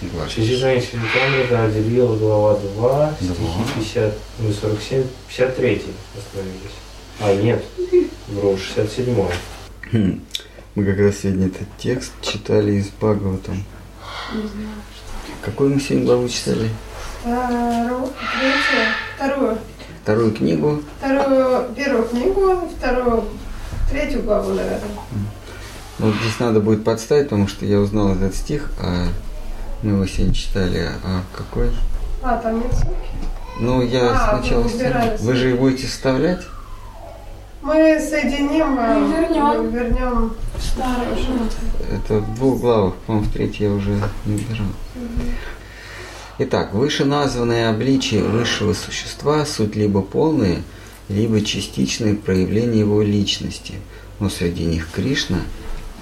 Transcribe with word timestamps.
Глава. 0.00 0.28
Шизизна 0.28 0.80
Чаритамрита 0.80 1.64
отделил 1.64 2.14
глава 2.16 2.56
2, 2.58 2.70
Два. 2.76 3.14
стихи 3.20 3.74
50, 3.74 4.14
ну, 4.38 4.52
47, 4.52 5.04
53 5.28 5.82
остановились. 6.16 6.76
А, 7.20 7.34
нет, 7.34 7.64
вру, 8.28 8.56
67 8.56 9.16
Хм. 9.92 10.20
Мы 10.76 10.84
как 10.84 10.98
раз 10.98 11.16
сегодня 11.22 11.46
этот 11.48 11.66
текст 11.78 12.12
читали 12.22 12.72
из 12.74 12.88
Бхагаватам. 12.90 13.64
Какую 15.44 15.74
мы 15.74 15.80
сегодня 15.80 16.06
главу 16.06 16.28
читали? 16.28 16.68
Вторую, 17.22 18.08
вторую, 19.16 19.58
Вторую 20.02 20.32
книгу. 20.32 20.82
вторую, 20.98 21.64
первую 21.74 22.04
книгу, 22.08 22.68
вторую, 22.78 23.24
третью 23.90 24.22
главу, 24.22 24.50
наверное. 24.50 24.80
Ну, 25.98 26.06
вот 26.06 26.14
здесь 26.22 26.38
надо 26.38 26.60
будет 26.60 26.84
подставить, 26.84 27.24
потому 27.24 27.48
что 27.48 27.66
я 27.66 27.80
узнал 27.80 28.14
этот 28.14 28.36
стих, 28.36 28.70
а 28.78 29.08
мы 29.82 29.92
его 29.92 30.06
сегодня 30.06 30.34
читали. 30.34 30.88
А 31.04 31.22
какой? 31.36 31.70
А, 32.22 32.36
там 32.38 32.58
нет 32.60 32.72
ссылки? 32.72 32.94
Ну, 33.60 33.82
я 33.82 34.10
А, 34.12 34.40
сначала... 34.40 34.62
вы 34.62 34.74
убирали 34.74 35.16
Вы 35.20 35.34
же 35.34 35.50
и 35.50 35.54
будете 35.54 35.86
вставлять? 35.86 36.40
Мы 37.62 37.98
соединим, 38.00 38.76
а, 38.78 38.94
Мы 38.98 39.16
вернем. 39.16 39.70
вернем. 39.70 40.34
Старый 40.60 41.12
уже. 41.12 41.28
Это 41.92 42.18
в 42.20 42.34
двух 42.36 42.60
главах, 42.60 42.94
по-моему, 43.06 43.28
в 43.28 43.32
третьей 43.32 43.66
я 43.66 43.72
уже 43.72 44.00
не 44.26 44.34
убирал. 44.36 44.66
Итак, 46.38 46.72
вышеназванные 46.72 47.68
обличия 47.68 48.22
высшего 48.22 48.72
существа 48.72 49.44
суть 49.44 49.74
либо 49.74 50.02
полные, 50.02 50.62
либо 51.08 51.40
частичные 51.40 52.14
проявления 52.14 52.80
его 52.80 53.02
личности, 53.02 53.74
но 54.20 54.28
среди 54.30 54.64
них 54.64 54.88
Кришна 54.92 55.38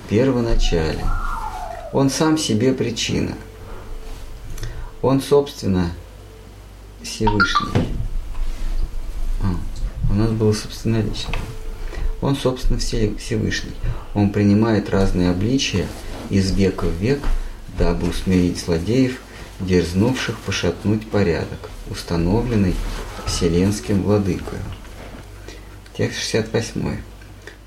в 0.05 0.09
первоначале. 0.11 1.05
Он 1.93 2.11
сам 2.11 2.37
себе 2.37 2.73
причина. 2.75 3.33
Он, 5.03 5.21
собственно, 5.21 5.93
Всевышний. 7.03 7.89
А, 9.43 9.55
у 10.11 10.15
нас 10.15 10.31
было 10.31 10.53
собственнолично. 10.53 11.35
Он, 12.21 12.35
собственно, 12.37 12.79
все- 12.79 13.15
Всевышний. 13.17 13.73
Он 14.15 14.31
принимает 14.31 14.91
разные 14.91 15.31
обличия 15.31 15.87
из 16.31 16.51
века 16.53 16.87
в 16.87 16.93
век, 16.95 17.21
дабы 17.79 18.09
усмирить 18.09 18.59
злодеев, 18.59 19.21
дерзнувших 19.61 20.39
пошатнуть 20.39 21.09
порядок, 21.09 21.71
установленный 21.91 22.75
вселенским 23.27 24.03
владыкою. 24.03 24.63
Текст 25.97 26.19
68. 26.21 26.99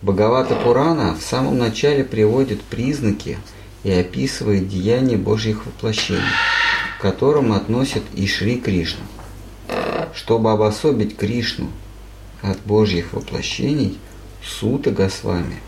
Бхагавата 0.02 0.55
Пурана 0.55 1.16
в 1.16 1.21
самом 1.21 1.58
начале 1.58 2.03
приводит 2.03 2.61
признаки 2.64 3.38
и 3.83 3.91
описывает 3.91 4.69
деяния 4.69 5.17
Божьих 5.17 5.66
воплощений, 5.66 6.21
к 7.00 7.02
которым 7.02 7.53
относят 7.53 8.03
и 8.14 8.28
Шри 8.28 8.59
Кришну. 8.59 9.03
Чтобы 10.14 10.52
обособить 10.52 11.16
Кришну 11.16 11.69
от 12.42 12.59
Божьих 12.66 13.14
воплощений, 13.14 13.97
Сута 14.44 14.92
Госвами 14.92 15.61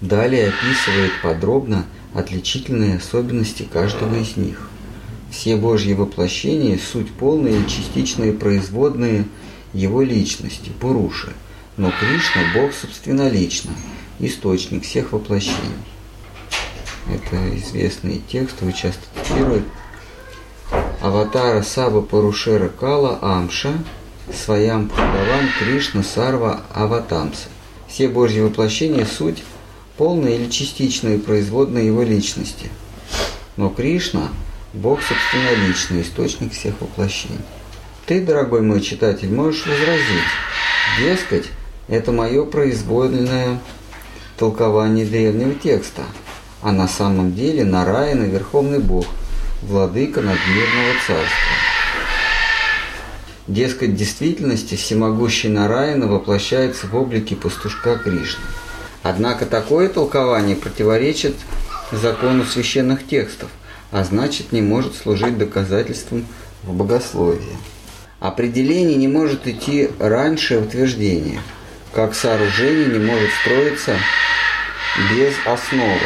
далее 0.00 0.48
описывает 0.48 1.10
подробно 1.20 1.84
отличительные 2.14 2.98
особенности 2.98 3.64
каждого 3.64 4.14
из 4.14 4.36
них. 4.36 4.68
Все 5.32 5.56
Божьи 5.56 5.94
воплощения– 5.94 6.78
суть 6.92 7.10
полные 7.12 7.62
и 7.62 7.68
частичные 7.68 8.32
производные 8.32 9.24
Его 9.72 10.00
личности, 10.02 10.70
Пуруши, 10.80 11.32
но 11.76 11.90
Кришна– 11.90 12.42
Бог 12.54 12.72
собственнолично, 12.72 13.72
источник 14.20 14.84
всех 14.84 15.12
воплощений. 15.12 15.56
Это 17.08 17.56
известный 17.58 18.22
текст, 18.28 18.60
его 18.60 18.70
часто 18.70 19.02
цитируют. 19.24 19.64
Аватара 21.00 21.62
Саба 21.62 22.02
Парушера 22.02 22.68
Кала 22.68 23.18
Амша 23.22 23.72
Своям 24.34 24.88
Бхагаван 24.88 25.48
Кришна 25.58 26.02
Сарва 26.02 26.60
Аватамса. 26.74 27.48
Все 27.88 28.06
Божьи 28.06 28.40
воплощения– 28.40 29.04
суть 29.18 29.42
полные 29.96 30.36
или 30.36 30.50
частичные 30.50 31.18
производные 31.18 31.86
его 31.86 32.02
личности. 32.02 32.68
Но 33.56 33.70
Кришна– 33.70 34.28
Бог 34.74 35.00
собственноличный, 35.02 36.02
источник 36.02 36.52
всех 36.52 36.80
воплощений. 36.80 37.40
Ты, 38.06 38.20
дорогой 38.20 38.60
мой 38.60 38.80
читатель, 38.80 39.32
можешь 39.32 39.66
возразить, 39.66 40.28
дескать, 40.98 41.46
это 41.88 42.12
мое 42.12 42.44
произвольное 42.44 43.58
толкование 44.38 45.06
древнего 45.06 45.54
текста, 45.54 46.02
а 46.62 46.72
на 46.72 46.86
самом 46.86 47.34
деле 47.34 47.64
Нараяна– 47.64 48.24
Верховный 48.26 48.78
Бог, 48.78 49.06
владыка 49.62 50.20
надмирного 50.20 50.92
царства. 51.06 51.54
Дескать, 53.46 53.90
в 53.90 53.96
действительности 53.96 54.76
всемогущий 54.76 55.48
Нараяна 55.48 56.06
воплощается 56.06 56.86
в 56.86 56.94
облике 56.94 57.34
пастушка 57.36 57.96
Кришны. 57.96 58.44
Однако 59.02 59.46
такое 59.46 59.88
толкование 59.88 60.56
противоречит 60.56 61.34
закону 61.90 62.44
священных 62.44 63.06
текстов, 63.06 63.50
а 63.90 64.04
значит 64.04 64.52
не 64.52 64.62
может 64.62 64.94
служить 64.94 65.36
доказательством 65.36 66.26
в 66.62 66.72
богословии. 66.72 67.56
Определение 68.20 68.96
не 68.96 69.08
может 69.08 69.46
идти 69.46 69.90
раньше 69.98 70.58
утверждения, 70.58 71.40
как 71.92 72.14
сооружение 72.14 72.86
не 72.86 72.98
может 72.98 73.30
строиться 73.42 73.96
без 75.10 75.34
основы. 75.46 75.98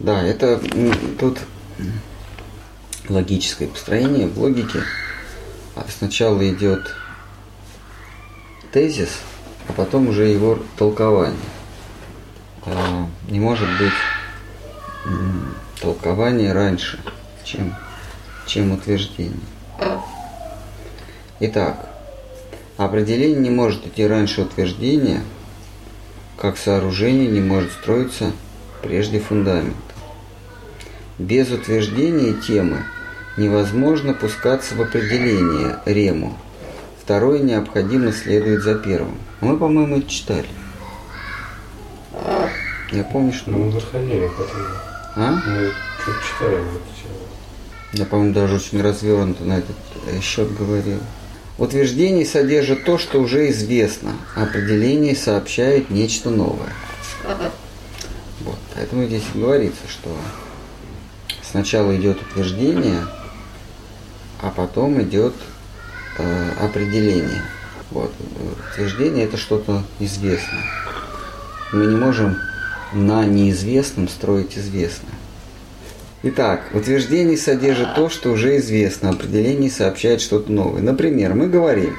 Да, 0.00 0.22
это 0.22 0.60
тут 1.18 1.38
логическое 3.08 3.66
построение 3.66 4.28
в 4.28 4.38
логике. 4.38 4.82
А 5.74 5.84
Сначала 5.88 6.48
идет 6.48 6.94
тезис, 8.72 9.20
а 9.68 9.72
потом 9.72 10.08
уже 10.08 10.26
его 10.26 10.58
толкование. 10.76 11.36
А, 12.64 13.06
Не 13.28 13.40
может 13.40 13.68
быть 13.78 13.92
толкование 15.80 16.52
раньше, 16.52 17.00
чем, 17.44 17.74
чем 18.46 18.72
утверждение. 18.72 19.40
Итак, 21.40 21.88
определение 22.76 23.38
не 23.38 23.50
может 23.50 23.86
идти 23.86 24.06
раньше 24.06 24.42
утверждения, 24.42 25.22
как 26.36 26.56
сооружение 26.56 27.28
не 27.28 27.40
может 27.40 27.72
строиться 27.72 28.32
прежде 28.82 29.20
фундамента. 29.20 29.87
Без 31.18 31.50
утверждения 31.50 32.32
темы 32.32 32.84
невозможно 33.36 34.14
пускаться 34.14 34.76
в 34.76 34.82
определение 34.82 35.80
рему. 35.84 36.36
Второе 37.02 37.40
необходимо 37.40 38.12
следует 38.12 38.62
за 38.62 38.76
первым. 38.76 39.18
Мы, 39.40 39.56
по-моему, 39.56 39.98
это 39.98 40.08
читали. 40.08 40.46
Я 42.92 43.04
помню, 43.04 43.32
что... 43.32 43.50
Мы 43.50 43.72
к 43.72 43.76
этому. 43.76 44.64
А? 45.16 45.32
Мы 45.32 45.72
что-то 46.02 46.18
читали. 46.26 46.64
Я, 47.92 48.04
по-моему, 48.04 48.34
даже 48.34 48.56
очень 48.56 48.80
развернуто 48.80 49.44
на 49.44 49.58
этот 49.58 49.76
э, 50.06 50.20
счет 50.20 50.54
говорил. 50.56 51.00
Утверждение 51.58 52.24
содержит 52.24 52.84
то, 52.84 52.98
что 52.98 53.20
уже 53.20 53.50
известно. 53.50 54.12
Определение 54.36 55.16
сообщает 55.16 55.90
нечто 55.90 56.30
новое. 56.30 56.72
Вот. 58.40 58.58
Поэтому 58.74 59.06
здесь 59.06 59.24
говорится, 59.34 59.82
что 59.88 60.16
сначала 61.50 61.96
идет 61.96 62.20
утверждение, 62.20 63.06
а 64.40 64.50
потом 64.50 65.00
идет 65.02 65.34
э, 66.18 66.50
определение. 66.60 67.42
Вот. 67.90 68.12
Утверждение 68.72 69.24
это 69.24 69.36
что-то 69.36 69.82
известное. 69.98 70.64
Мы 71.72 71.86
не 71.86 71.96
можем 71.96 72.36
на 72.92 73.24
неизвестном 73.24 74.08
строить 74.08 74.56
известное. 74.56 75.14
Итак, 76.22 76.64
утверждение 76.72 77.36
содержит 77.36 77.94
то, 77.94 78.08
что 78.08 78.30
уже 78.32 78.56
известно, 78.58 79.10
определение 79.10 79.70
сообщает 79.70 80.20
что-то 80.20 80.50
новое. 80.50 80.82
Например, 80.82 81.34
мы 81.34 81.46
говорим, 81.46 81.96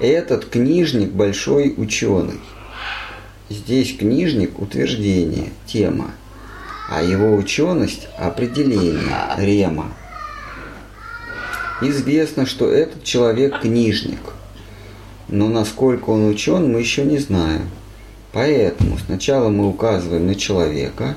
этот 0.00 0.44
книжник 0.46 1.12
большой 1.12 1.72
ученый. 1.76 2.40
Здесь 3.48 3.96
книжник– 3.96 4.58
утверждение, 4.60 5.50
тема, 5.66 6.10
а 6.88 7.02
его 7.02 7.34
ученость– 7.34 8.08
определение, 8.18 9.16
рема. 9.36 9.92
Известно, 11.80 12.46
что 12.46 12.70
этот 12.70 13.04
человек 13.04 13.60
книжник, 13.60 14.20
но 15.28 15.48
насколько 15.48 16.10
он 16.10 16.28
учен, 16.28 16.72
мы 16.72 16.80
еще 16.80 17.04
не 17.04 17.18
знаем. 17.18 17.68
Поэтому 18.32 18.98
сначала 18.98 19.48
мы 19.48 19.68
указываем 19.68 20.26
на 20.26 20.34
человека, 20.34 21.16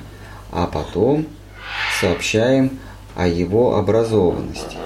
а 0.52 0.68
потом 0.68 1.28
сообщаем 2.00 2.80
о 3.16 3.28
его 3.28 3.78
образованности. 3.78 4.78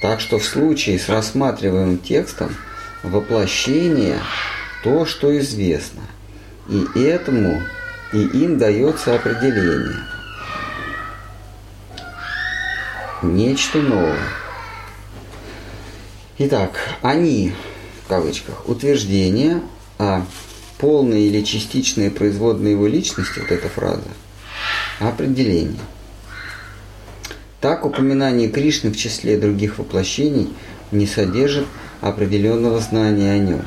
Так 0.00 0.20
что 0.20 0.38
в 0.38 0.44
случае 0.44 0.98
с 0.98 1.08
рассматриваемым 1.08 1.98
текстом 1.98 2.54
воплощение– 3.02 4.18
то, 4.84 5.06
что 5.06 5.36
известно. 5.38 6.02
И 6.68 7.00
этому 7.00 7.62
и 8.14 8.22
им 8.28 8.58
дается 8.58 9.16
определение. 9.16 9.96
Нечто 13.22 13.82
новое. 13.82 14.20
Итак, 16.38 16.78
они, 17.02 17.52
в 18.04 18.08
кавычках, 18.08 18.68
утверждение 18.68 19.62
о 19.98 20.22
полной 20.78 21.22
или 21.22 21.42
частичной 21.42 22.10
производной 22.10 22.72
его 22.72 22.86
личности, 22.86 23.40
вот 23.40 23.50
эта 23.50 23.68
фраза, 23.68 24.02
определение. 25.00 25.80
Так 27.60 27.84
упоминание 27.84 28.48
Кришны 28.48 28.90
в 28.90 28.96
числе 28.96 29.38
других 29.38 29.78
воплощений 29.78 30.52
не 30.92 31.06
содержит 31.06 31.66
определенного 32.00 32.78
знания 32.78 33.32
о 33.32 33.38
нем. 33.38 33.62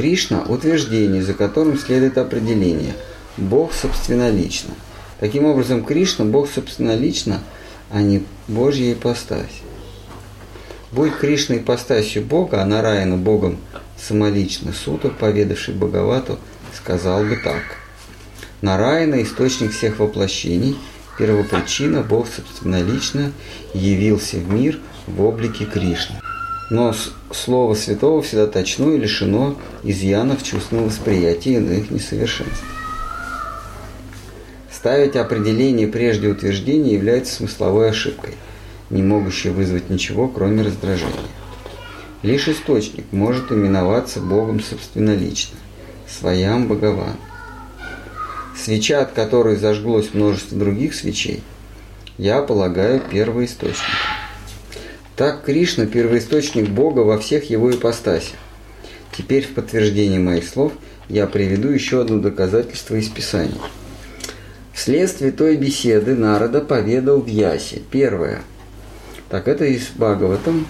Кришна– 0.00 0.44
утверждение, 0.48 1.22
за 1.22 1.34
которым 1.34 1.78
следует 1.78 2.16
определение– 2.16 2.94
Бог 3.36 3.74
собственнолично. 3.74 4.72
Таким 5.18 5.44
образом, 5.44 5.84
Кришна– 5.84 6.24
Бог 6.26 6.48
собственнолично, 6.50 7.42
а 7.90 8.00
не 8.00 8.24
Божья 8.48 8.94
ипостась. 8.94 9.60
Будь 10.90 11.14
Кришна 11.18 11.58
ипостасью 11.58 12.24
Бога, 12.24 12.62
а 12.62 12.64
Нараяна 12.64 13.18
Богом 13.18 13.58
самолично, 13.98 14.72
Сута, 14.72 15.10
поведавший 15.10 15.74
Бхагавату, 15.74 16.38
сказал 16.74 17.22
бы 17.22 17.36
так. 17.36 17.62
Нараяна– 18.62 19.22
источник 19.22 19.72
всех 19.72 19.98
воплощений, 19.98 20.78
первопричина, 21.18 22.00
Бог 22.00 22.26
собственнолично 22.26 23.32
явился 23.74 24.38
в 24.38 24.50
мир 24.50 24.78
в 25.06 25.20
облике 25.22 25.66
Кришны. 25.66 26.16
Но 26.70 26.94
слово 27.32 27.74
святого 27.74 28.22
всегда 28.22 28.46
точно 28.46 28.92
и 28.92 28.98
лишено 28.98 29.56
изъянов 29.82 30.44
чувственного 30.44 30.86
восприятия 30.86 31.54
и 31.54 31.56
иных 31.56 31.90
несовершенств. 31.90 32.64
Ставить 34.70 35.16
определение 35.16 35.88
прежде 35.88 36.28
утверждения 36.28 36.94
является 36.94 37.34
смысловой 37.34 37.90
ошибкой, 37.90 38.34
не 38.88 39.02
могущей 39.02 39.50
вызвать 39.50 39.90
ничего, 39.90 40.28
кроме 40.28 40.62
раздражения. 40.62 41.16
Лишь 42.22 42.48
источник 42.48 43.04
может 43.12 43.50
именоваться 43.50 44.20
Богом 44.20 44.60
собственнолично, 44.60 45.58
своям 46.08 46.68
Богован. 46.68 47.16
Свеча, 48.56 49.00
от 49.00 49.12
которой 49.12 49.56
зажглось 49.56 50.14
множество 50.14 50.56
других 50.56 50.94
свечей, 50.94 51.42
я 52.16 52.42
полагаю 52.42 53.00
первоисточником. 53.00 54.09
Так 55.20 55.44
Кришна– 55.44 55.84
первоисточник 55.86 56.70
Бога 56.70 57.00
во 57.00 57.18
всех 57.18 57.50
его 57.50 57.70
ипостасях. 57.70 58.38
Теперь 59.14 59.44
в 59.44 59.52
подтверждение 59.52 60.18
моих 60.18 60.48
слов 60.48 60.72
я 61.10 61.26
приведу 61.26 61.68
еще 61.68 62.00
одно 62.00 62.20
доказательство 62.20 62.94
из 62.94 63.10
Писания. 63.10 63.60
Вследствие 64.72 65.30
той 65.30 65.58
беседы 65.58 66.14
Народа 66.14 66.62
поведал 66.62 67.20
в 67.20 67.26
Ясе. 67.26 67.82
Первое. 67.90 68.40
Так 69.28 69.46
это 69.46 69.66
из 69.66 69.88
Бхагаватам, 69.94 70.66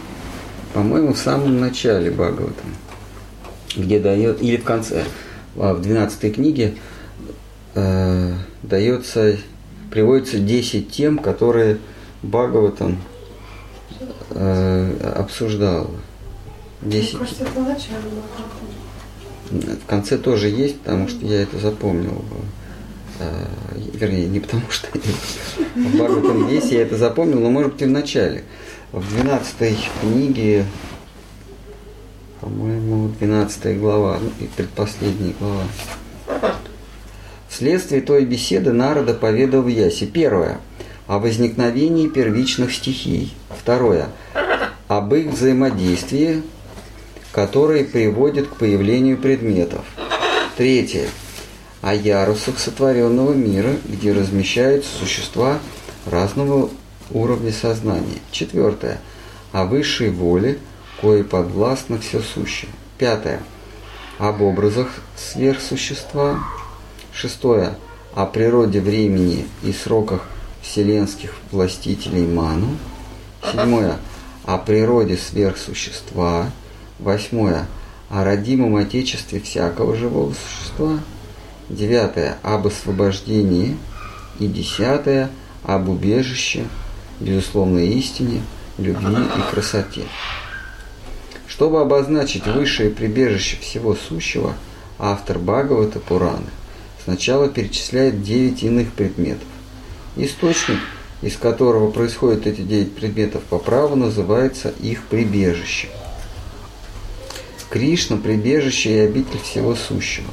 по-моему, 0.75 1.13
в 1.13 1.19
самом 1.19 1.61
начале 1.61 2.11
Бхагаватам, 2.11 2.75
где 3.77 4.01
дает, 4.01 4.43
или 4.43 4.57
в 4.57 4.65
конце, 4.65 5.05
а, 5.55 5.75
в 5.75 5.81
12 5.81 6.35
книге 6.35 6.75
э, 7.77 8.33
дается, 8.65 9.37
приводится 9.93 10.41
10 10.41 10.91
тем, 10.91 11.19
которые 11.21 11.79
Бхагаватам 12.25 12.99
э, 14.31 15.13
обсуждал. 15.17 15.91
10. 16.83 17.13
Мне 17.13 17.19
кажется, 17.21 17.45
это 17.45 17.61
начало. 17.61 17.99
В 19.51 19.87
конце 19.87 20.17
тоже 20.17 20.49
есть, 20.49 20.81
потому 20.81 21.09
что 21.09 21.25
я 21.27 21.43
это 21.43 21.59
запомнил. 21.59 22.25
Э, 23.19 23.47
вернее, 23.95 24.29
не 24.29 24.41
потому 24.41 24.71
что 24.71 24.89
в 25.75 25.95
Бхагаватам 25.95 26.49
есть, 26.49 26.73
я 26.73 26.83
это 26.83 26.97
запомнил, 26.97 27.41
но 27.41 27.51
может 27.51 27.73
быть 27.73 27.83
и 27.83 27.85
в 27.85 27.91
начале. 27.91 28.45
В 28.93 29.07
12 29.15 29.79
книге, 30.01 30.65
по-моему, 32.41 33.09
12 33.19 33.79
глава, 33.79 34.19
ну 34.21 34.31
и 34.41 34.49
предпоследняя 34.49 35.35
глава. 35.39 35.65
Вследствие 37.49 38.01
той 38.01 38.25
беседы 38.25 38.73
Народа 38.73 39.13
поведал 39.13 39.63
в 39.63 39.69
Ясе. 39.69 40.07
Первое. 40.07 40.61
О 41.07 41.19
возникновении 41.19 42.09
первичных 42.09 42.73
стихий. 42.73 43.35
Второе. 43.61 44.09
Об 44.89 45.15
их 45.15 45.27
взаимодействии, 45.27 46.43
которые 47.31 47.85
приводят 47.85 48.49
к 48.49 48.57
появлению 48.57 49.19
предметов. 49.19 49.85
Третье. 50.57 51.09
О 51.83 51.95
ярусах 51.95 52.59
сотворенного 52.59 53.35
мира, 53.35 53.77
где 53.87 54.13
размещаются 54.13 54.91
существа 54.99 55.59
разного 56.07 56.71
уровня 57.11 57.53
сознания. 57.53 58.19
Четвертое. 58.31 58.99
О 59.53 59.67
высшей 59.67 60.09
воле, 60.09 60.59
кое 61.03 61.23
подвластно 61.23 61.99
все 61.99 62.21
сущее. 62.21 62.71
Пятое. 62.97 63.41
Об 64.19 64.41
образах 64.41 64.89
сверхсущества. 65.17 66.39
Шестое. 67.13 67.75
О 68.15 68.25
природе 68.25 68.81
времени 68.81 69.47
и 69.63 69.73
сроках 69.73 70.23
вселенских 70.63 71.35
властителей 71.51 72.27
Ману. 72.27 72.79
Седьмое. 73.43 73.99
О 74.45 74.59
природе 74.59 75.17
сверхсущества. 75.17 76.51
Восьмое. 76.99 77.67
О 78.09 78.25
родимом 78.25 78.77
отечестве 78.77 79.41
всякого 79.41 79.97
живого 79.97 80.35
существа. 80.35 80.99
Девятое. 81.69 82.39
Об 82.43 82.67
освобождении. 82.67 83.77
И 84.39 84.47
десятое. 84.47 85.31
Об 85.63 85.91
убежище, 85.91 86.65
безусловной 87.21 87.89
истине, 87.89 88.41
любви 88.79 89.15
и 89.15 89.55
красоте. 89.55 90.05
Чтобы 91.47 91.83
обозначить 91.83 92.47
высшее 92.47 92.89
прибежище 92.91 93.59
всего 93.61 93.95
сущего, 93.95 94.55
автор 94.99 95.39
Бхагавата 95.39 96.01
Пураны 96.01 96.47
сначала 97.05 97.49
перечисляет 97.49 98.23
девять 98.23 98.63
иных 98.63 98.93
предметов. 98.93 99.47
Источник, 100.17 100.79
из 101.23 101.37
которого 101.37 101.91
происходят 101.91 102.47
эти 102.47 102.63
девять 102.63 102.95
предметов 102.95 103.43
по 103.45 103.59
праву, 103.59 103.97
называется 103.97 104.73
их 104.81 105.05
прибежище. 105.05 105.89
Кришна– 107.69 108.17
прибежище 108.23 108.97
и 108.97 108.99
обитель 109.01 109.39
всего 109.41 109.77
сущего. 109.77 110.31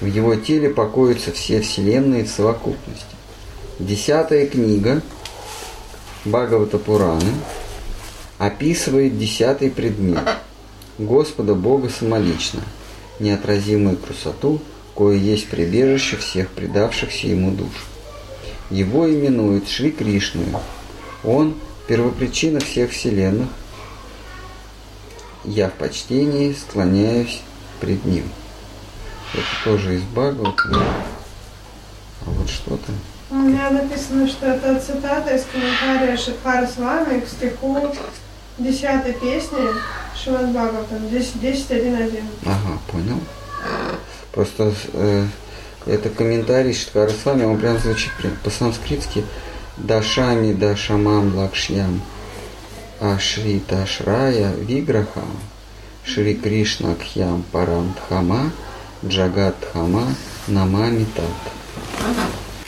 В 0.00 0.06
его 0.06 0.36
теле 0.36 0.70
покоятся 0.70 1.32
все 1.32 1.60
вселенные 1.60 2.24
в 2.24 2.30
совокупности. 2.30 3.04
Десятая 3.78 4.46
книга 4.46 5.02
Бхагавата 6.24 6.78
Пураны 6.78 7.32
описывает 8.38 9.18
десятый 9.18 9.70
предмет 9.70 10.22
Господа 10.98 11.54
Бога 11.54 11.88
самолично, 11.88 12.62
неотразимую 13.18 13.96
красоту, 13.96 14.60
кое 14.94 15.16
есть 15.16 15.48
прибежище 15.48 16.16
всех 16.16 16.50
предавшихся 16.50 17.26
Ему 17.26 17.50
душ. 17.50 17.89
Его 18.70 19.10
именуют 19.10 19.68
Шри 19.68 19.90
Кришной. 19.90 20.46
Он– 21.24 21.54
первопричина 21.90 22.60
всех 22.60 22.92
вселенных. 22.92 23.48
Я 25.42 25.68
в 25.68 25.72
почтении 25.72 26.52
склоняюсь 26.52 27.40
пред 27.80 28.04
Ним. 28.04 28.30
Это 29.34 29.64
тоже 29.64 29.96
из 29.96 30.02
Бхагавата. 30.02 30.62
А 30.72 32.30
вот 32.30 32.48
что-то. 32.48 32.92
У 33.30 33.34
меня 33.34 33.70
написано, 33.70 34.28
что 34.28 34.46
это 34.46 34.78
цитата 34.78 35.34
из 35.34 35.44
комментария 35.46 36.16
Шидхара 36.16 36.68
с 36.68 36.76
вами 36.76 37.18
к 37.18 37.28
стиху 37.28 37.92
10 38.58 39.20
песни 39.20 39.58
Шиван 40.16 40.52
Бхагаватам 40.52 40.98
10.1.1. 41.06 42.22
Ага, 42.46 42.78
понял. 42.86 43.18
Просто 44.30 44.72
э, 44.92 45.26
это 45.90 46.08
комментарий 46.08 46.72
Шиткара 46.72 47.10
с 47.10 47.24
вами, 47.24 47.44
он 47.44 47.58
прям 47.58 47.78
звучит 47.78 48.12
по-санскритски. 48.44 49.24
Дашами 49.76 50.52
дашамам 50.52 51.36
лакшьям 51.36 52.02
ашри 53.00 53.62
дашрая 53.68 54.52
виграхам 54.54 55.30
Шри 56.04 56.34
Кришна 56.34 56.94
кхьям 56.94 57.44
парамдхама 57.50 58.52
джагатхама 59.04 60.14
намами 60.46 61.06
тат. 61.16 62.14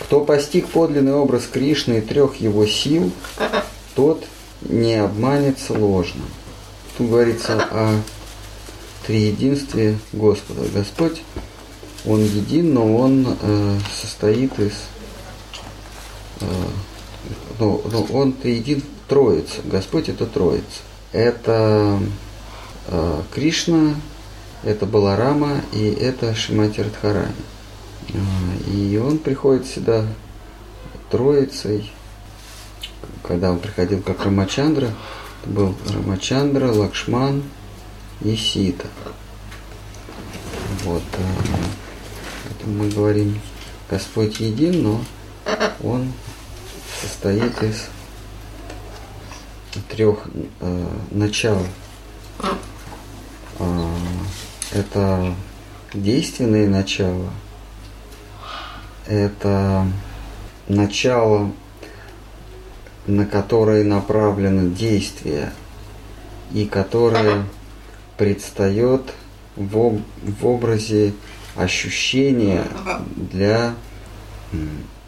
Кто 0.01 0.25
постиг 0.25 0.69
подлинный 0.69 1.15
образ 1.15 1.47
Кришны 1.47 1.99
и 1.99 2.01
трех 2.01 2.37
его 2.37 2.67
сил, 2.67 3.13
тот 3.95 4.25
не 4.63 4.95
обманется 4.95 5.75
ложно. 5.75 6.23
Тут 6.97 7.11
говорится 7.11 7.69
о 7.71 8.01
триединстве 9.07 9.99
Господа. 10.13 10.63
Господь, 10.75 11.23
Он 12.05 12.21
един, 12.21 12.75
но 12.75 12.97
Он 12.97 13.37
э, 13.41 13.79
состоит 14.01 14.59
из... 14.59 14.73
Э, 16.41 16.47
но, 17.59 17.81
но 17.91 18.03
Он 18.13 18.33
триедин 18.33 18.83
Троица. 19.09 19.61
Господь 19.65 20.09
это 20.09 20.27
Троица. 20.27 20.65
Это 21.13 22.01
э, 22.89 23.23
Кришна, 23.33 23.95
это 24.65 24.87
Баларама 24.87 25.61
и 25.73 25.91
это 25.91 26.35
Шимати 26.35 26.81
Радхарани. 26.81 27.35
А, 28.15 28.71
И 28.71 28.97
он 28.97 29.19
приходит 29.19 29.67
сюда 29.67 30.07
троицей. 31.11 31.93
Когда 33.23 33.53
он 33.53 33.59
приходил 33.59 34.03
как 34.03 34.25
Рамачандра, 34.25 34.93
это 35.43 35.51
был 35.51 35.75
Рамачандра, 35.93 36.73
Лакшман 36.73 37.45
и 38.23 38.35
Сита. 38.35 38.87
Вот. 40.85 41.03
Поэтому 41.13 41.82
мы 42.65 42.89
говорим, 42.89 43.41
Господь 43.91 44.41
един, 44.41 44.83
но 44.83 45.05
Он 45.83 46.13
состоит 47.01 47.63
из 47.63 47.89
трех 49.89 50.29
э, 50.61 50.87
начал. 51.11 51.59
А, 53.59 53.95
это 54.73 55.35
действенные 55.95 56.69
начала, 56.69 57.31
это 59.07 59.87
начало, 60.69 61.53
на 63.07 63.27
которое 63.27 63.85
направлено 63.85 64.71
действие 64.75 65.53
и 66.53 66.65
которое 66.65 67.45
предстает 68.17 69.03
в, 69.57 69.77
об- 69.79 70.03
в 70.23 70.47
образе 70.47 71.13
ощущения 71.57 72.65
для 73.17 73.75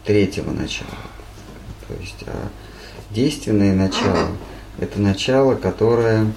третьего 0.03 0.51
начала. 0.51 0.89
То 1.87 1.93
есть 1.99 2.23
а, 2.27 2.49
действенное 3.11 3.73
начало– 3.73 4.29
это 4.79 4.99
начало, 4.99 5.55
которое 5.55 6.31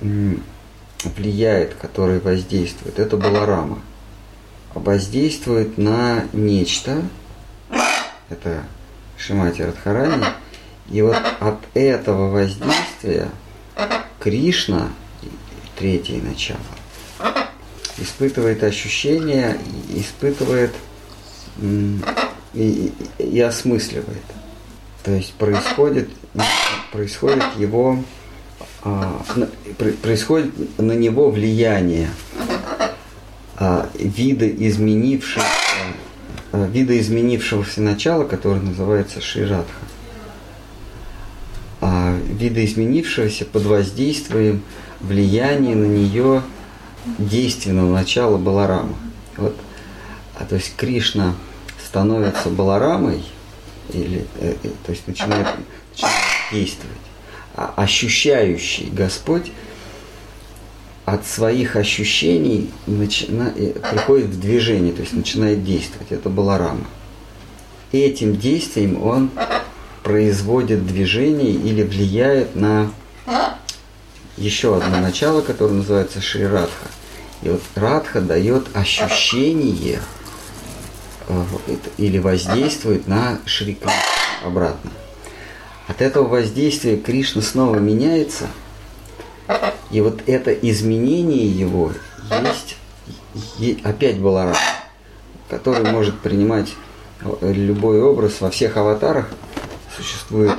влияет, 0.00 1.74
которое 1.74 2.20
воздействует. 2.20 2.98
Это 2.98 3.16
Баларама. 3.16 3.80
Воздействует 4.74 5.78
на 5.78 6.26
нечто, 6.32 7.02
это 8.28 8.62
Шимати 9.16 9.62
Радхарани, 9.62 10.24
и 10.88 11.02
вот 11.02 11.16
от 11.40 11.58
этого 11.74 12.30
воздействия 12.30 13.28
Кришна, 14.20 14.90
третье 15.78 16.20
начало, 16.22 16.60
испытывает 18.00 18.62
ощущения, 18.62 19.58
испытывает 19.94 20.72
и, 22.54 22.92
и- 23.18 23.40
осмысливает. 23.40 24.22
То 25.04 25.12
есть 25.12 25.32
происходит, 25.34 26.10
происходит 26.92 27.44
его 27.56 27.98
а, 28.82 29.22
происходит 30.02 30.78
на 30.78 30.92
него 30.92 31.30
влияние 31.30 32.08
а, 33.56 33.88
вида 33.98 34.48
изменившегося, 34.48 35.48
вида 36.52 36.98
изменившегося 36.98 37.82
начала, 37.82 38.24
которое 38.24 38.60
называется 38.60 39.20
Ширадха. 39.20 39.72
Вида 41.80 42.64
изменившегося 42.64 43.44
под 43.44 43.64
воздействием 43.64 44.62
влияния 45.00 45.74
на 45.74 45.86
нее 45.86 46.42
действенного 47.18 47.92
начала 47.92 48.36
Баларама. 48.36 48.94
Вот, 49.36 49.56
а, 50.38 50.44
то 50.44 50.56
есть 50.56 50.74
Кришна 50.76 51.34
становится 51.84 52.50
Баларамой, 52.50 53.24
или, 53.92 54.26
э, 54.40 54.54
э, 54.62 54.68
то 54.84 54.92
есть 54.92 55.06
начинает, 55.06 55.46
начинает 55.92 56.16
действовать. 56.52 56.96
А 57.54 57.72
ощущающий 57.76 58.90
Господь 58.90 59.50
от 61.04 61.26
своих 61.26 61.76
ощущений 61.76 62.70
начина- 62.86 63.52
э, 63.56 63.72
приходит 63.90 64.26
в 64.26 64.40
движение, 64.40 64.92
то 64.92 65.00
есть 65.00 65.14
начинает 65.14 65.64
действовать. 65.64 66.12
Это 66.12 66.28
Баларама. 66.28 66.86
Этим 67.92 68.36
действием 68.36 69.02
он 69.02 69.30
производит 70.02 70.86
движение 70.86 71.52
или 71.52 71.82
влияет 71.82 72.54
на 72.54 72.90
еще 74.36 74.76
одно 74.76 75.00
начало, 75.00 75.40
которое 75.40 75.74
называется 75.74 76.20
Шри 76.20 76.46
Радха. 76.46 76.86
И 77.42 77.48
вот 77.48 77.62
Радха 77.74 78.20
дает 78.20 78.76
ощущение 78.76 80.00
э, 81.28 81.44
или 81.96 82.18
воздействует 82.18 83.06
на 83.06 83.38
Шри 83.46 83.74
Кришну 83.74 83.92
обратно. 84.44 84.90
От 85.86 86.02
этого 86.02 86.26
воздействия 86.26 86.96
Кришна 86.96 87.40
снова 87.42 87.76
меняется, 87.76 88.48
и 89.90 90.00
вот 90.00 90.22
это 90.26 90.52
изменение 90.52 91.46
его 91.48 91.92
есть 92.42 92.76
опять 93.84 94.18
Баларам, 94.18 94.56
который 95.48 95.90
может 95.90 96.18
принимать 96.20 96.74
э, 97.20 97.52
любой 97.52 98.02
образ 98.02 98.40
во 98.40 98.50
всех 98.50 98.76
аватарах. 98.76 99.28
Существует 99.96 100.54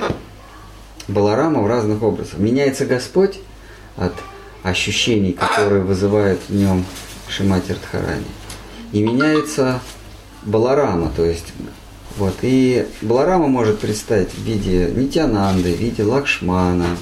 Баларама 1.08 1.62
в 1.62 1.66
разных 1.66 2.02
образах. 2.02 2.38
Меняется 2.38 2.86
Господь 2.86 3.38
от 3.96 4.12
ощущений, 4.62 5.32
которые 5.32 5.82
вызывает 5.82 6.40
в 6.48 6.54
нем 6.54 6.84
Шимати 7.28 7.72
Радхарани. 7.72 8.24
И 8.92 9.02
меняется 9.02 9.80
Баларама, 10.42 11.12
то 11.14 11.24
есть 11.24 11.46
вот. 12.16 12.34
И 12.42 12.86
Баларама 13.02 13.46
может 13.46 13.78
предстать 13.78 14.32
в 14.32 14.42
виде 14.42 14.90
Нитянанды, 14.94 15.72
в 15.72 15.78
виде 15.78 16.02
Лакшмана. 16.02 16.96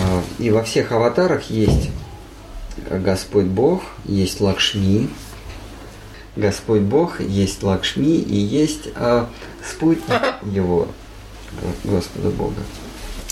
А, 0.00 0.22
И 0.38 0.50
во 0.50 0.62
всех 0.62 0.92
аватарах 0.92 1.50
есть 1.50 1.90
Господь 2.90 3.44
Бог, 3.44 3.82
есть 4.04 4.40
Лакшми. 4.40 5.08
Господь 6.34 6.80
Бог, 6.80 7.20
есть 7.20 7.62
Лакшми 7.62 8.16
и 8.16 8.34
есть 8.34 8.88
а, 8.96 9.28
спутник 9.62 10.22
его, 10.42 10.88
Господа 11.84 12.30
Бога. 12.30 12.62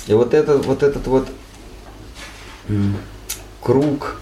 И 0.06 0.12
вот 0.12 0.34
этот 0.34 0.66
вот, 0.66 0.82
этот 0.82 1.06
вот 1.06 1.28
круг 3.60 4.20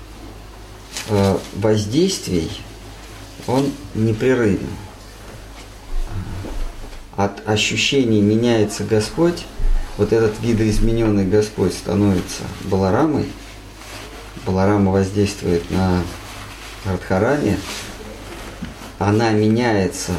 э, 1.09 1.39
воздействий, 1.55 2.51
он 3.47 3.71
непрерывен. 3.95 4.69
От 7.17 7.47
ощущений 7.49 8.21
меняется 8.21 8.85
Господь, 8.85 9.45
вот 9.97 10.13
этот 10.13 10.41
видоизмененный 10.41 11.27
Господь 11.27 11.75
становится 11.75 12.43
Баларамой, 12.65 13.27
Баларама 14.47 14.93
воздействует 14.93 15.69
на 15.71 16.03
Радхарани, 16.85 17.59
она 18.99 19.31
меняется, 19.31 20.13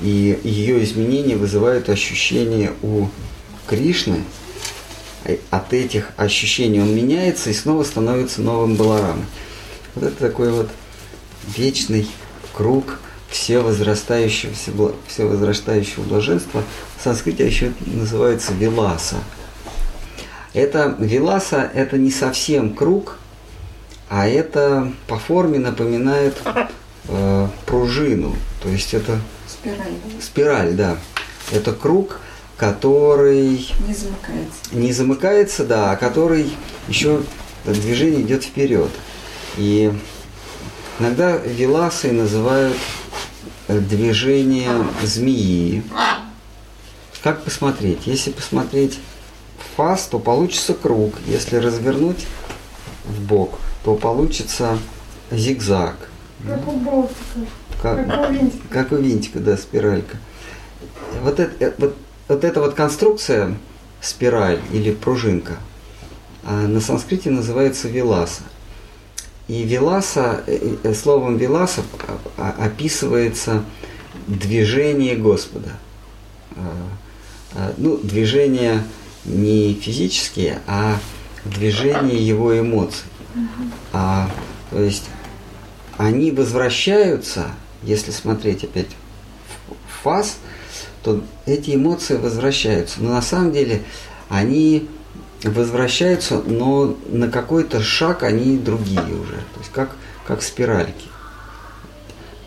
и 0.00 0.38
ее 0.42 0.82
изменения 0.84 1.36
вызывают 1.36 1.88
ощущение 1.88 2.72
у 2.82 3.08
Кришны. 3.66 4.24
И 5.26 5.40
От 5.50 5.72
этих 5.72 6.10
ощущений 6.16 6.80
он 6.80 6.94
меняется 6.94 7.50
и 7.50 7.54
снова 7.54 7.84
становится 7.84 8.42
новым 8.42 8.74
Баларамой. 8.76 9.24
Вот 9.94 10.04
это 10.04 10.16
такой 10.16 10.50
вот 10.50 10.68
вечный 11.56 12.08
круг 12.54 12.98
все 13.28 13.60
возрастающегося, 13.60 14.70
бла- 14.72 14.94
все 15.06 15.24
возрастающего 15.24 16.02
блаженства. 16.02 16.62
В 16.98 17.02
санскрите 17.02 17.46
еще 17.46 17.72
называется 17.86 18.52
виласа. 18.52 19.16
Это 20.52 20.94
виласа– 20.98 21.70
это 21.74 21.96
не 21.96 22.10
совсем 22.10 22.74
круг, 22.74 23.18
а 24.10 24.28
это 24.28 24.92
по 25.06 25.18
форме 25.18 25.58
напоминает 25.58 26.36
э, 27.08 27.48
пружину. 27.64 28.36
То 28.62 28.68
есть 28.68 28.92
это 28.92 29.18
Спираль 29.48 29.94
спираль, 30.20 30.72
да. 30.74 30.98
Это 31.50 31.72
круг, 31.72 32.20
который 32.62 33.66
не 33.88 33.92
замыкается. 33.92 34.60
не 34.70 34.92
замыкается, 34.92 35.64
да, 35.64 35.90
а 35.90 35.96
который 35.96 36.48
еще 36.86 37.24
движение 37.64 38.22
идет 38.22 38.44
вперед. 38.44 38.88
И 39.56 39.92
иногда 41.00 41.38
виласы 41.38 42.12
называют 42.12 42.76
э, 43.66 43.80
движение 43.80 44.70
змеи. 45.02 45.82
Как 47.24 47.42
посмотреть? 47.42 48.06
Если 48.06 48.30
посмотреть 48.30 49.00
в 49.58 49.76
фас, 49.76 50.06
то 50.06 50.20
получится 50.20 50.72
круг. 50.72 51.14
Если 51.26 51.56
развернуть 51.56 52.28
в 53.04 53.22
бок, 53.22 53.58
то 53.84 53.96
получится 53.96 54.78
зигзаг. 55.32 55.96
Как 56.46 56.68
у 56.68 56.76
болтика, 56.76 57.16
Как, 57.82 58.06
как 58.06 58.30
у 58.30 58.32
винтика. 58.32 58.68
как 58.70 58.92
у 58.92 58.96
винтика, 58.98 59.40
да, 59.40 59.56
спиралька. 59.56 60.16
Вот, 61.22 61.40
это, 61.40 61.64
э, 61.64 61.72
вот, 61.78 61.96
вот 62.32 62.44
эта 62.44 62.60
вот 62.60 62.74
конструкция, 62.74 63.54
спираль 64.00 64.58
или 64.72 64.90
пружинка, 64.92 65.58
а, 66.44 66.66
на 66.66 66.80
санскрите 66.80 67.30
называется 67.30 67.88
виласа. 67.88 68.42
И 69.48 69.62
виласа, 69.64 70.42
э, 70.46 70.76
э, 70.82 70.94
словом 70.94 71.36
виласа 71.36 71.82
а- 72.08 72.18
а- 72.38 72.64
описывается 72.64 73.64
движение 74.26 75.16
Господа. 75.16 75.70
Ну, 77.76 77.98
движение 77.98 78.84
не 79.24 79.74
физические, 79.74 80.60
а 80.66 80.98
движение 81.44 82.16
его 82.16 82.58
эмоций. 82.58 83.04
А, 83.92 84.30
то 84.70 84.80
есть 84.80 85.04
они 85.98 86.30
возвращаются 86.30 87.52
если 87.82 88.10
смотреть 88.10 88.64
опять 88.64 88.88
в 89.68 90.02
фаз, 90.02 90.38
то 91.02 91.20
эти 91.46 91.74
эмоции 91.74 92.16
возвращаются. 92.16 93.02
Но 93.02 93.10
на 93.10 93.22
самом 93.22 93.52
деле 93.52 93.82
они 94.28 94.88
возвращаются, 95.42 96.40
но 96.42 96.96
на 97.08 97.28
какой-то 97.28 97.82
шаг 97.82 98.22
они 98.22 98.56
другие 98.56 99.00
уже. 99.00 99.34
То 99.34 99.60
есть 99.60 99.72
как, 99.72 99.96
как 100.26 100.42
спиральки. 100.42 101.06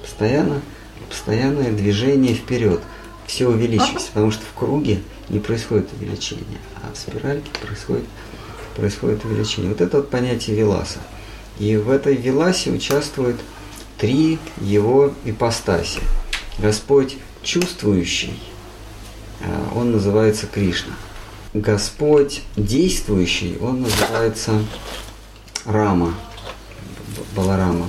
Постоянно, 0.01 0.61
постоянное 1.09 1.71
движение 1.71 2.33
вперед. 2.33 2.81
Все 3.27 3.47
увеличивается, 3.47 4.09
потому 4.13 4.31
что 4.31 4.43
в 4.43 4.57
круге 4.57 5.01
не 5.29 5.39
происходит 5.39 5.89
увеличение, 5.99 6.59
а 6.75 6.93
в 6.93 6.97
спиральке 6.97 7.49
происходит, 7.65 8.05
происходит 8.75 9.25
увеличение. 9.25 9.71
Вот 9.71 9.81
это 9.81 9.97
вот 9.97 10.09
понятие 10.09 10.55
Веласа. 10.55 10.99
И 11.57 11.75
в 11.75 11.89
этой 11.89 12.15
Веласе 12.15 12.71
участвуют 12.71 13.37
три 13.97 14.37
его 14.61 15.13
ипостаси. 15.25 16.01
Господь 16.59 17.17
чувствующий, 17.45 18.37
а, 19.41 19.71
он 19.75 19.91
называется 19.91 20.47
Кришна. 20.47 20.93
Господь 21.53 22.41
действующий, 22.57 23.57
он 23.61 23.83
называется 23.83 24.51
Рама, 25.63 26.13
Баларама. 27.35 27.85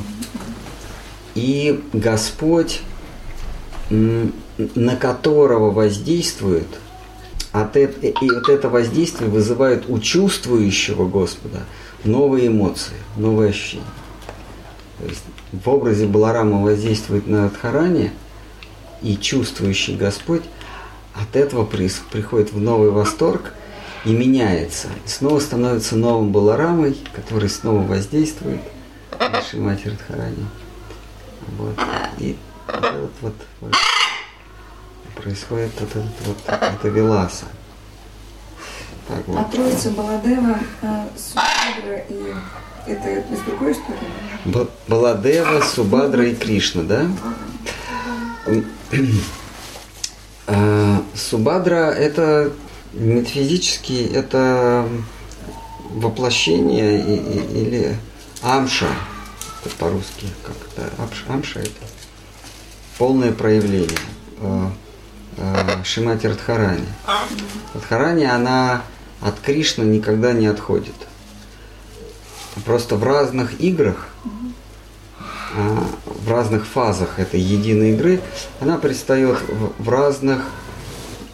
И 1.34 1.82
Господь, 1.92 2.80
на 3.90 4.96
которого 4.96 5.72
воздействует, 5.72 6.68
от 7.52 7.76
это, 7.76 8.06
и 8.06 8.30
вот 8.30 8.48
это 8.48 8.68
воздействие 8.68 9.30
вызывает 9.30 9.88
у 9.88 9.98
чувствующего 9.98 11.08
Господа 11.08 11.64
новые 12.04 12.48
эмоции, 12.48 12.96
новые 13.16 13.50
ощущения. 13.50 13.84
То 14.98 15.08
есть 15.08 15.24
в 15.52 15.68
образе 15.68 16.06
Баларама 16.06 16.62
воздействует 16.62 17.26
на 17.26 17.46
Адхаране, 17.46 18.12
и 19.02 19.16
чувствующий 19.16 19.96
Господь 19.96 20.42
от 21.14 21.34
этого 21.36 21.64
приходит 21.64 22.52
в 22.52 22.60
новый 22.60 22.90
восторг 22.90 23.52
и 24.04 24.10
меняется. 24.10 24.88
И 25.04 25.08
снова 25.08 25.40
становится 25.40 25.96
новым 25.96 26.30
Баларамой, 26.30 26.96
который 27.14 27.48
снова 27.48 27.82
воздействует 27.82 28.60
на 29.18 29.42
Шимати 29.42 29.88
Радхарани. 29.88 30.46
Вот. 31.58 31.74
И 32.18 32.36
вот, 32.66 33.10
вот, 33.20 33.34
вот 33.60 33.74
происходит 35.14 35.72
вот 35.80 35.90
этот 35.90 36.04
вот, 36.26 36.36
это 36.46 36.88
Виласа. 36.88 37.46
Так, 39.08 39.26
вот. 39.26 39.38
А 39.38 39.44
троица 39.44 39.90
Баладева, 39.90 40.58
э, 40.82 41.06
Субхадра 41.16 41.98
и 42.08 42.34
это 42.86 43.08
из 43.32 43.40
другой 43.40 43.72
истории? 43.72 44.68
Баладева, 44.88 45.60
Субадра 45.62 46.26
и 46.26 46.34
Кришна, 46.34 46.82
да? 46.82 47.06
А, 47.22 47.34
Субадра– 51.14 51.90
это 51.98 52.52
метафизически, 52.92 54.08
это 54.14 54.88
воплощение 55.90 57.00
или 57.00 57.96
амша, 58.42 58.88
это 59.64 59.74
по-русски, 59.76 60.26
как 60.44 60.56
это, 60.72 60.90
амша– 61.28 61.60
это 61.60 61.70
полное 62.98 63.32
проявление 63.32 63.98
а, 64.40 64.72
а, 65.38 65.84
Шимати 65.84 66.26
Радхарани. 66.26 66.86
Радхарани, 67.74 68.24
она 68.24 68.82
от 69.20 69.38
Кришны 69.40 69.84
никогда 69.84 70.32
не 70.32 70.46
отходит. 70.46 70.94
Просто 72.64 72.96
в 72.96 73.04
разных 73.04 73.60
играх 73.60 74.08
а, 75.54 75.86
в 76.26 76.30
разных 76.30 76.66
фазах 76.66 77.20
этой 77.20 77.40
единой 77.40 77.92
игры, 77.92 78.20
она 78.60 78.78
предстает 78.78 79.38
в 79.78 79.88
разных, 79.88 80.50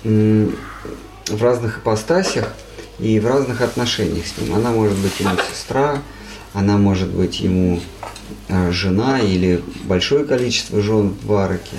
в 0.04 1.42
разных 1.42 1.78
ипостасях 1.78 2.52
и 2.98 3.18
в 3.18 3.26
разных 3.26 3.62
отношениях 3.62 4.26
с 4.26 4.38
ним. 4.38 4.54
Она 4.54 4.70
может 4.70 4.98
быть 4.98 5.18
ему 5.18 5.36
сестра, 5.50 5.98
она 6.52 6.76
может 6.76 7.08
быть 7.08 7.40
ему 7.40 7.80
а, 8.50 8.70
жена 8.70 9.18
или 9.18 9.64
большое 9.84 10.26
количество 10.26 10.82
жен 10.82 11.16
в 11.22 11.26
Вараке. 11.26 11.76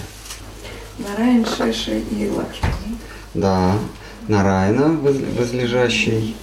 Нараян, 0.97 1.45
Шеши 1.45 1.99
и 1.99 2.29
Лакшми. 2.29 2.97
Да, 3.35 3.77
Нарайна, 4.27 4.97
возлежащий 5.37 6.35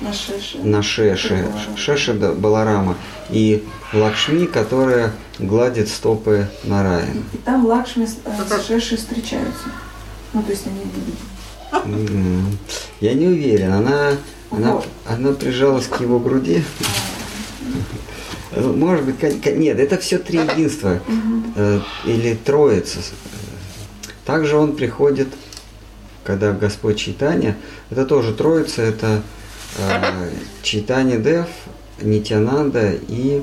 на 0.00 0.12
Шеше. 0.12 0.58
На 0.58 0.82
Шеше. 0.82 1.46
Шеше 1.76 2.14
Баларама. 2.14 2.96
И 3.30 3.64
Лакшми, 3.92 4.46
которая 4.46 5.12
гладит 5.38 5.88
стопы 5.88 6.48
Нараяна. 6.64 7.22
И 7.32 7.36
там 7.38 7.66
Лакшми 7.66 8.06
с 8.06 8.16
э, 8.24 8.62
Шешей 8.66 8.96
встречаются. 8.98 9.68
Ну, 10.32 10.42
то 10.42 10.50
есть 10.50 10.66
они 10.66 10.80
видят. 10.80 12.60
Я 13.00 13.14
не 13.14 13.26
уверен. 13.26 13.72
Она, 13.72 14.12
она, 14.50 14.82
она 15.06 15.32
прижалась 15.32 15.86
к 15.86 16.00
его 16.00 16.18
груди. 16.18 16.62
Может 18.56 19.04
быть, 19.04 19.46
нет, 19.46 19.78
это 19.78 19.98
все 19.98 20.18
три 20.18 20.38
единства 20.38 21.00
э, 21.56 21.80
или 22.04 22.34
троица. 22.34 23.00
Также 24.24 24.56
он 24.56 24.74
приходит, 24.74 25.28
когда 26.24 26.52
Господь 26.52 26.98
Читания, 26.98 27.56
это 27.90 28.04
тоже 28.04 28.34
троица, 28.34 28.82
это 28.82 29.22
Читани 30.62 31.16
Дев, 31.18 31.46
Нитянанда 32.00 32.92
и 33.08 33.42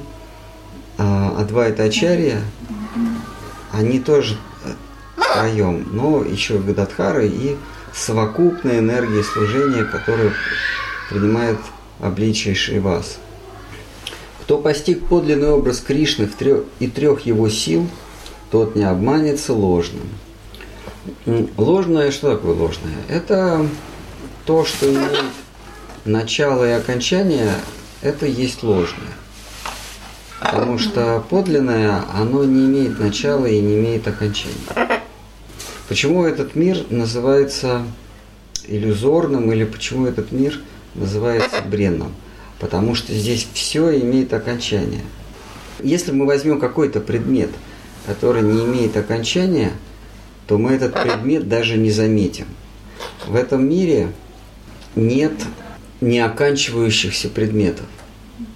э, 0.98 1.30
Адвайта 1.38 1.84
Ачарья, 1.84 2.42
они 3.72 4.00
тоже 4.00 4.38
втроем, 5.16 5.88
но 5.92 6.24
еще 6.24 6.60
Гададхары 6.60 7.28
и 7.28 7.58
совокупная 7.94 8.80
энергия 8.80 9.24
служения, 9.24 9.84
которая 9.84 10.34
принимает 11.10 11.58
обличие 12.00 12.56
Шривас. 12.56 13.18
Кто 14.42 14.58
постиг 14.58 15.06
подлинный 15.06 15.52
образ 15.52 15.80
Кришны 15.80 16.30
и 16.80 16.88
трех 16.88 17.22
его 17.22 17.50
сил, 17.50 17.88
тот 18.52 18.76
не 18.76 18.84
обманется 18.84 19.54
ложным. 19.54 20.10
Ложное, 21.58 22.12
что 22.12 22.36
такое 22.36 22.54
ложное? 22.54 22.94
Это 23.08 23.66
то, 24.46 24.66
что 24.66 24.90
имеет 24.90 25.24
начало 26.06 26.68
и 26.68 26.72
окончание– 26.72 27.54
это 28.02 28.26
есть 28.26 28.64
ложное. 28.64 29.14
Потому 30.40 30.78
что 30.78 31.24
подлинное, 31.30 32.04
оно 32.14 32.44
не 32.44 32.66
имеет 32.66 33.00
начала 33.00 33.46
и 33.46 33.60
не 33.62 33.76
имеет 33.76 34.08
окончания. 34.08 34.56
Почему 35.88 36.26
этот 36.26 36.56
мир 36.56 36.78
называется 36.90 37.84
иллюзорным 38.68 39.52
или 39.52 39.64
почему 39.64 40.06
этот 40.06 40.32
мир 40.32 40.60
называется 40.96 41.62
бренным? 41.62 42.14
Потому 42.60 42.96
что 42.96 43.14
здесь 43.14 43.48
все 43.54 44.00
имеет 44.00 44.34
окончание. 44.34 45.02
Если 45.82 46.12
мы 46.12 46.26
возьмем 46.26 46.60
какой-то 46.60 47.00
предмет, 47.00 47.50
который 48.06 48.42
не 48.42 48.66
имеет 48.66 48.96
окончания, 48.98 49.72
то 50.48 50.58
мы 50.58 50.72
этот 50.72 50.94
предмет 51.02 51.48
даже 51.48 51.78
не 51.78 51.92
заметим. 51.92 52.48
В 53.28 53.36
этом 53.36 53.68
мире 53.68 54.12
нет 54.96 55.34
не 56.04 56.20
оканчивающихся 56.20 57.30
предметов, 57.30 57.86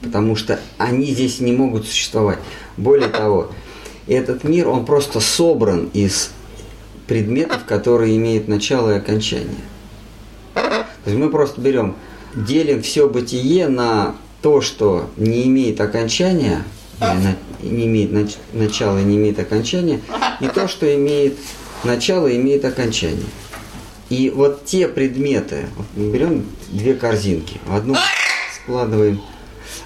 потому 0.01 0.35
что 0.35 0.59
они 0.77 1.05
здесь 1.05 1.39
не 1.39 1.51
могут 1.51 1.87
существовать. 1.87 2.39
Более 2.75 3.09
того, 3.09 3.51
этот 4.07 4.43
мир, 4.43 4.67
он 4.67 4.85
просто 4.85 5.19
собран 5.19 5.89
из 5.93 6.31
предметов, 7.07 7.65
которые 7.65 8.17
имеют 8.17 8.47
начало 8.47 8.91
и 8.91 8.97
окончание. 8.97 9.47
То 10.53 11.11
есть 11.11 11.17
мы 11.17 11.29
просто 11.29 11.61
берем, 11.61 11.95
делим 12.35 12.81
все 12.81 13.07
бытие 13.07 13.69
на 13.69 14.15
то, 14.41 14.61
что 14.61 15.09
не 15.15 15.47
имеет 15.47 15.79
окончания, 15.79 16.63
не 17.61 17.85
имеет 17.85 18.11
начала 18.53 18.99
и 18.99 19.03
не 19.03 19.15
имеет 19.15 19.39
окончания, 19.39 20.01
и 20.41 20.47
то, 20.47 20.67
что 20.67 20.93
имеет 20.93 21.37
начало 21.83 22.27
и 22.27 22.35
имеет 22.35 22.65
окончание. 22.65 23.25
И 24.09 24.29
вот 24.29 24.65
те 24.65 24.87
предметы, 24.87 25.65
вот 25.75 25.85
берем 25.95 26.45
две 26.69 26.93
корзинки, 26.93 27.59
в 27.65 27.75
одну 27.75 27.95
складываем, 28.63 29.21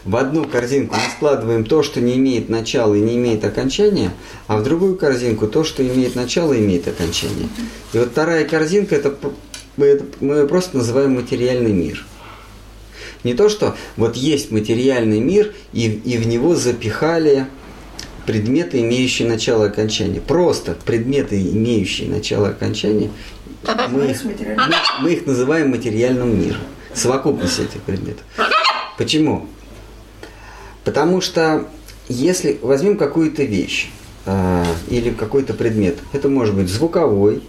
в 0.06 0.16
одну 0.16 0.46
корзинку 0.46 0.96
мы 0.96 1.02
складываем 1.16 1.64
то, 1.64 1.84
что 1.84 2.02
не 2.02 2.16
имеет 2.18 2.50
начала 2.50 2.94
и 2.94 3.00
не 3.00 3.16
имеет 3.16 3.44
окончания, 3.44 4.12
а 4.48 4.58
в 4.58 4.64
другую 4.64 4.96
корзинку 4.96 5.48
то, 5.48 5.64
что 5.64 5.86
имеет 5.86 6.16
начало 6.16 6.54
и 6.54 6.60
имеет 6.60 6.88
окончание. 6.88 7.50
И 7.94 7.98
вот 7.98 8.10
вторая 8.10 8.46
корзинка, 8.46 8.96
это 8.96 9.16
мы, 9.78 9.86
это, 9.86 10.06
мы 10.20 10.36
ее 10.36 10.48
просто 10.48 10.78
называем 10.78 11.14
материальный 11.14 11.72
мир. 11.72 12.06
Не 13.24 13.34
то, 13.34 13.50
что 13.50 13.76
вот 13.98 14.16
есть 14.16 14.52
материальный 14.52 15.20
мир, 15.20 15.54
и, 15.74 15.86
и 15.86 16.18
в 16.18 16.28
него 16.28 16.56
запихали 16.56 17.48
предметы, 18.26 18.82
имеющие 18.82 19.28
начало 19.28 19.66
и 19.66 19.68
окончание. 19.68 20.22
Просто 20.22 20.76
предметы, 20.86 21.40
имеющие 21.42 22.10
начало 22.10 22.48
и 22.48 22.52
окончание, 22.52 23.12
мы 23.90 24.06
их, 24.06 24.24
мы, 24.24 24.76
мы 25.02 25.14
их 25.14 25.26
называем 25.26 25.70
материальным 25.70 26.40
миром. 26.40 26.62
Совокупность 26.94 27.60
этих 27.60 27.82
предметов. 27.82 28.24
Почему? 28.98 29.48
Потому 30.84 31.22
что 31.22 31.68
если 32.08 32.60
возьмем 32.62 32.98
какую-то 32.98 33.44
вещь, 33.44 33.90
э, 34.26 34.66
или 34.90 35.12
какой-то 35.12 35.54
предмет. 35.54 35.98
Это 36.14 36.30
может 36.30 36.56
быть 36.56 36.70
звуковой, 36.70 37.44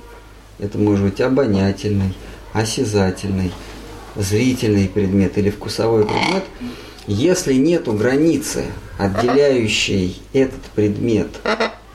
это 0.59 0.79
может 0.79 1.05
быть 1.05 1.21
обонятельный, 1.21 2.15
осязательный, 2.53 3.53
зрительный 4.17 4.89
предмет 4.89 5.39
или 5.39 5.51
вкусовой 5.51 6.05
предмет. 6.05 6.45
Если 7.07 7.55
нет 7.55 7.89
границы, 7.89 8.67
отделяющей 8.99 10.23
этот 10.33 10.63
предмет 10.75 11.29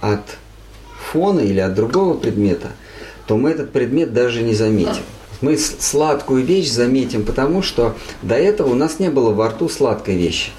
от 0.01 0.21
фона 1.12 1.39
или 1.39 1.60
от 1.60 1.73
другого 1.75 2.17
предмета, 2.17 2.71
то 3.27 3.37
мы 3.37 3.51
этот 3.51 3.71
предмет 3.71 4.13
даже 4.13 4.41
не 4.41 4.55
заметим. 4.55 5.03
Мы 5.41 5.57
сладкую 5.57 6.43
вещь 6.43 6.69
заметим, 6.71 7.23
потому 7.23 7.61
что 7.61 7.95
до 8.23 8.35
этого 8.35 8.71
у 8.71 8.75
нас 8.75 8.99
не 8.99 9.09
было 9.09 9.31
во 9.31 9.49
рту 9.49 9.69
сладкой 9.69 10.15
вещи. 10.15 10.49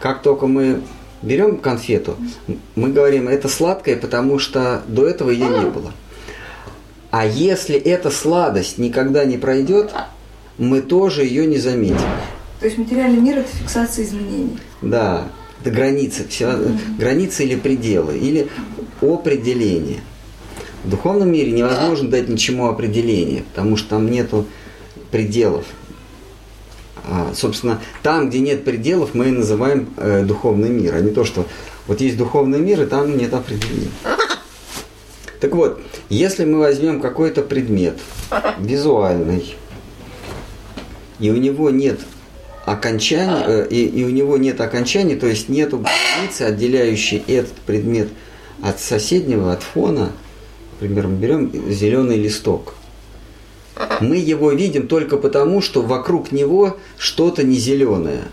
Как 0.00 0.22
только 0.22 0.46
мы 0.46 0.80
берем 1.22 1.58
конфету, 1.58 2.16
мы 2.74 2.88
говорим, 2.88 3.28
это 3.28 3.48
сладкое, 3.48 3.96
потому 3.96 4.38
что 4.38 4.82
до 4.88 5.06
этого 5.06 5.30
ее 5.30 5.48
не 5.48 5.66
было. 5.66 5.92
А 7.10 7.26
если 7.26 7.76
эта 7.76 8.10
сладость 8.10 8.78
никогда 8.78 9.24
не 9.24 9.36
пройдет, 9.36 9.92
мы 10.58 10.80
тоже 10.80 11.24
ее 11.24 11.46
не 11.46 11.58
заметим. 11.58 11.98
То 12.60 12.66
есть 12.66 12.78
материальный 12.78 13.20
мир– 13.20 13.38
это 13.40 13.48
фиксация 13.48 14.04
изменений. 14.04 14.58
Да, 14.80 15.28
это 15.60 15.70
границы, 15.70 16.26
все, 16.28 16.46
mm-hmm. 16.46 16.98
границы 16.98 17.44
или 17.44 17.56
пределы, 17.56 18.18
или 18.18 18.48
определение. 19.00 20.00
В 20.84 20.90
духовном 20.90 21.30
мире 21.30 21.52
невозможно 21.52 22.08
дать 22.08 22.28
ничему 22.28 22.68
определение, 22.68 23.42
потому 23.52 23.76
что 23.76 23.90
там 23.90 24.10
нету 24.10 24.46
пределов. 25.10 25.66
А, 27.04 27.32
собственно, 27.34 27.80
там, 28.02 28.30
где 28.30 28.40
нет 28.40 28.64
пределов, 28.64 29.14
мы 29.14 29.28
и 29.28 29.32
называем 29.32 29.90
э, 29.96 30.22
духовный 30.24 30.70
мир, 30.70 30.94
а 30.94 31.00
не 31.00 31.10
то, 31.10 31.24
что 31.24 31.46
вот 31.86 32.00
есть 32.00 32.16
духовный 32.16 32.60
мир, 32.60 32.82
и 32.82 32.86
там 32.86 33.16
нет 33.16 33.34
определения. 33.34 33.90
Так 35.40 35.54
вот, 35.54 35.80
если 36.08 36.44
мы 36.44 36.58
возьмем 36.58 37.00
какой-то 37.00 37.42
предмет 37.42 37.98
визуальный, 38.58 39.54
и 41.18 41.30
у 41.30 41.36
него 41.36 41.70
нет 41.70 42.00
окончания, 42.64 43.44
э, 43.46 43.66
и, 43.70 43.86
и 43.86 44.04
у 44.04 44.10
него 44.10 44.36
нет 44.36 44.60
окончания, 44.60 45.16
то 45.16 45.26
есть 45.26 45.48
нет 45.48 45.70
границы, 45.70 46.42
отделяющей 46.42 47.22
этот 47.26 47.54
предмет 47.66 48.08
от 48.62 48.80
соседнего, 48.80 49.52
от 49.52 49.62
фона, 49.62 50.12
например, 50.80 51.08
мы 51.08 51.16
берем 51.16 51.70
зеленый 51.70 52.16
листок. 52.16 52.74
Мы 54.00 54.16
его 54.16 54.50
видим 54.50 54.88
только 54.88 55.16
потому, 55.16 55.60
что 55.60 55.82
вокруг 55.82 56.32
него 56.32 56.76
что-то 56.98 57.42
не 57.42 57.56
зеленое. 57.56 58.24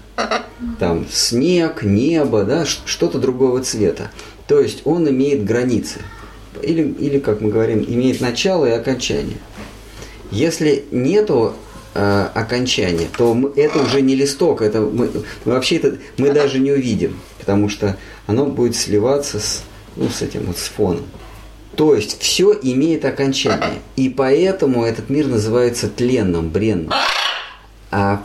Там 0.79 1.05
снег, 1.11 1.83
небо, 1.83 2.43
да, 2.43 2.65
что-то 2.65 3.19
другого 3.19 3.61
цвета. 3.63 4.11
То 4.47 4.59
есть 4.59 4.81
он 4.85 5.07
имеет 5.09 5.45
границы. 5.45 5.99
Или, 6.63 6.89
или, 6.99 7.19
как 7.19 7.41
мы 7.41 7.51
говорим, 7.51 7.83
имеет 7.87 8.19
начало 8.19 8.65
и 8.65 8.71
окончание. 8.71 9.37
Если 10.31 10.85
нету 10.91 11.53
э, 11.93 12.27
окончания, 12.33 13.07
то 13.15 13.33
мы, 13.33 13.51
это 13.55 13.79
уже 13.79 14.01
не 14.01 14.15
листок, 14.15 14.61
это 14.61 14.81
мы, 14.81 15.09
вообще 15.45 15.77
это 15.77 15.97
мы 16.17 16.31
даже 16.31 16.59
не 16.59 16.71
увидим, 16.71 17.19
потому 17.39 17.69
что 17.69 17.97
оно 18.25 18.45
будет 18.45 18.75
сливаться 18.75 19.39
с, 19.39 19.61
ну, 19.95 20.09
с 20.09 20.21
этим 20.21 20.45
вот 20.45 20.57
с 20.57 20.67
фоном. 20.67 21.05
То 21.77 21.93
есть 21.93 22.19
все 22.19 22.57
имеет 22.59 23.05
окончание. 23.05 23.81
И 23.95 24.09
поэтому 24.09 24.83
этот 24.83 25.11
мир 25.11 25.27
называется 25.27 25.87
тленным, 25.87 26.49
бренным. 26.49 26.91
А 27.91 28.23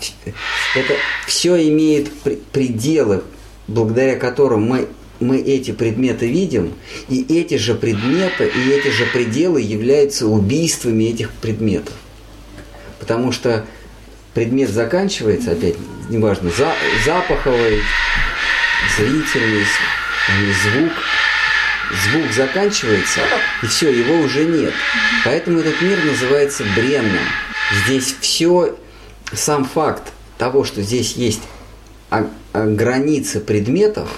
это 0.75 0.95
все 1.27 1.69
имеет 1.69 2.11
пределы, 2.51 3.23
благодаря 3.69 4.17
которым 4.17 4.63
мы, 4.63 4.89
мы 5.21 5.39
эти 5.39 5.71
предметы 5.71 6.29
видим, 6.29 6.73
и 7.09 7.27
эти 7.29 7.59
же 7.59 7.75
предметы, 7.75 8.47
и 8.47 8.71
эти 8.71 8.89
же 8.89 9.05
пределы 9.05 9.61
являются 9.61 10.27
убийствами 10.27 11.05
этих 11.05 11.31
предметов. 11.31 11.95
Потому 13.01 13.33
что 13.33 13.67
предмет 14.33 14.71
заканчивается, 14.71 15.53
опять, 15.53 15.77
неважно, 16.09 16.51
за, 16.51 16.73
запаховый, 17.05 17.83
зрительный, 18.97 19.65
звук, 20.63 20.93
звук 21.93 22.33
заканчивается, 22.33 23.21
и 23.63 23.67
все, 23.67 23.91
его 23.91 24.17
уже 24.25 24.45
нет. 24.45 24.73
Поэтому 25.25 25.61
этот 25.61 25.81
мир 25.83 26.03
называется 26.05 26.65
бренным. 26.75 27.25
Здесь 27.85 28.15
все, 28.21 28.77
сам 29.33 29.65
факт 29.65 30.13
того, 30.39 30.65
что 30.65 30.83
здесь 30.83 31.13
есть 31.15 31.43
границы 32.53 33.41
предметов, 33.41 34.09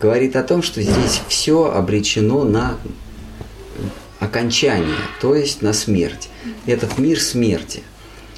говорит 0.00 0.36
о 0.36 0.42
том, 0.42 0.62
что 0.62 0.80
здесь 0.80 1.20
все 1.28 1.70
обречено 1.72 2.44
на 2.44 2.78
окончание, 4.18 4.96
то 5.20 5.34
есть 5.34 5.62
на 5.62 5.72
смерть. 5.72 6.28
Этот 6.66 6.98
мир 6.98 7.20
смерти. 7.20 7.82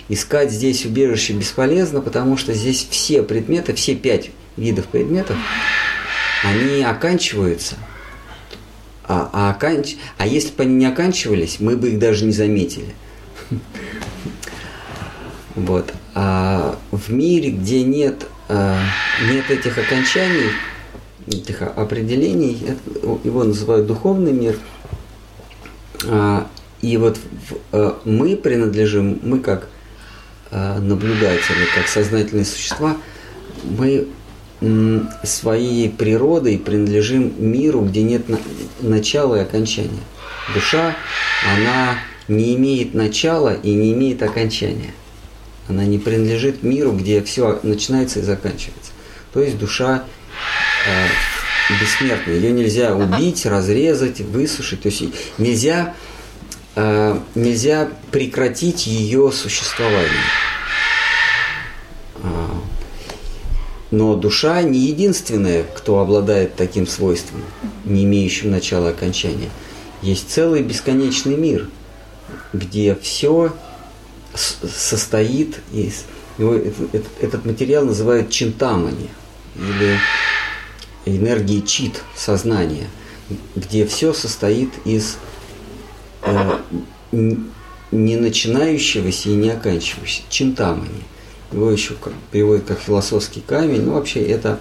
Искать 0.08 0.50
здесь 0.50 0.84
убежище 0.84 1.32
бесполезно, 1.32 2.00
потому 2.00 2.36
что 2.36 2.52
здесь 2.52 2.86
все 2.90 3.22
предметы, 3.22 3.74
все 3.74 3.94
пять 3.94 4.30
видов 4.56 4.86
предметов 4.86 5.36
они 6.42 6.82
оканчиваются. 6.82 7.76
А, 9.04 9.30
а, 9.32 9.50
оканч... 9.50 9.96
а 10.16 10.26
если 10.26 10.54
бы 10.54 10.62
они 10.62 10.74
не 10.74 10.86
оканчивались, 10.86 11.60
мы 11.60 11.76
бы 11.76 11.90
их 11.90 11.98
даже 11.98 12.24
не 12.24 12.32
заметили. 12.32 12.94
Вот. 15.54 15.92
А 16.14 16.78
в 16.90 17.12
мире, 17.12 17.50
где 17.50 17.82
нет, 17.82 18.26
а, 18.48 18.78
нет 19.30 19.50
этих 19.50 19.76
окончаний, 19.76 20.50
этих 21.26 21.60
определений, 21.60 22.78
его 23.22 23.44
называют 23.44 23.86
духовный 23.86 24.32
мир. 24.32 24.56
А, 26.06 26.46
и 26.80 26.96
вот 26.96 27.18
мы 28.04 28.36
принадлежим, 28.36 29.20
мы 29.22 29.40
как 29.40 29.68
наблюдатели, 30.50 31.66
как 31.74 31.86
сознательные 31.86 32.44
существа, 32.44 32.96
мы 33.62 34.08
своей 35.24 35.88
природой 35.88 36.58
принадлежим 36.58 37.32
миру, 37.38 37.82
где 37.82 38.02
нет 38.02 38.24
начала 38.80 39.36
и 39.36 39.40
окончания. 39.40 40.02
Душа, 40.54 40.96
она 41.54 41.98
не 42.28 42.54
имеет 42.54 42.94
начала 42.94 43.54
и 43.54 43.72
не 43.72 43.92
имеет 43.92 44.22
окончания. 44.22 44.94
Она 45.68 45.84
не 45.84 45.98
принадлежит 45.98 46.62
миру, 46.62 46.92
где 46.92 47.22
все 47.22 47.60
начинается 47.62 48.20
и 48.20 48.22
заканчивается. 48.22 48.92
То 49.32 49.40
есть 49.40 49.58
душа 49.58 50.04
э, 50.86 51.74
бессмертная. 51.80 52.34
Ее 52.36 52.52
нельзя 52.52 52.94
убить, 52.94 53.46
разрезать, 53.46 54.20
высушить. 54.20 54.82
То 54.82 54.88
есть 54.88 55.04
нельзя, 55.38 55.94
э, 56.74 57.18
нельзя 57.34 57.88
прекратить 58.10 58.86
ее 58.86 59.30
существование. 59.32 60.10
Но 63.92 64.16
душа 64.16 64.62
не 64.62 64.78
единственная, 64.78 65.64
кто 65.64 66.00
обладает 66.00 66.56
таким 66.56 66.86
свойством, 66.86 67.42
не 67.84 68.04
имеющим 68.04 68.50
начала 68.50 68.88
и 68.88 68.90
окончания. 68.90 69.50
Есть 70.00 70.30
целый 70.30 70.62
бесконечный 70.62 71.36
мир, 71.36 71.68
где 72.54 72.94
все 72.94 73.54
состоит 74.34 75.60
из... 75.74 76.04
Этот 77.20 77.44
материал 77.44 77.84
называют 77.84 78.30
чинтамани, 78.30 79.10
или 79.56 79.98
энергии 81.04 81.60
чит, 81.60 82.02
сознания, 82.16 82.88
где 83.54 83.86
все 83.86 84.14
состоит 84.14 84.70
из 84.86 85.18
э, 86.22 86.58
не 87.10 88.16
начинающегося 88.16 89.28
и 89.28 89.34
не 89.34 89.50
оканчивающегося, 89.50 90.22
чинтамани 90.30 91.04
его 91.52 91.70
еще 91.70 91.94
как, 91.94 92.12
переводят 92.30 92.64
как 92.66 92.80
философский 92.80 93.40
камень, 93.40 93.82
ну 93.82 93.92
вообще 93.94 94.20
это 94.22 94.60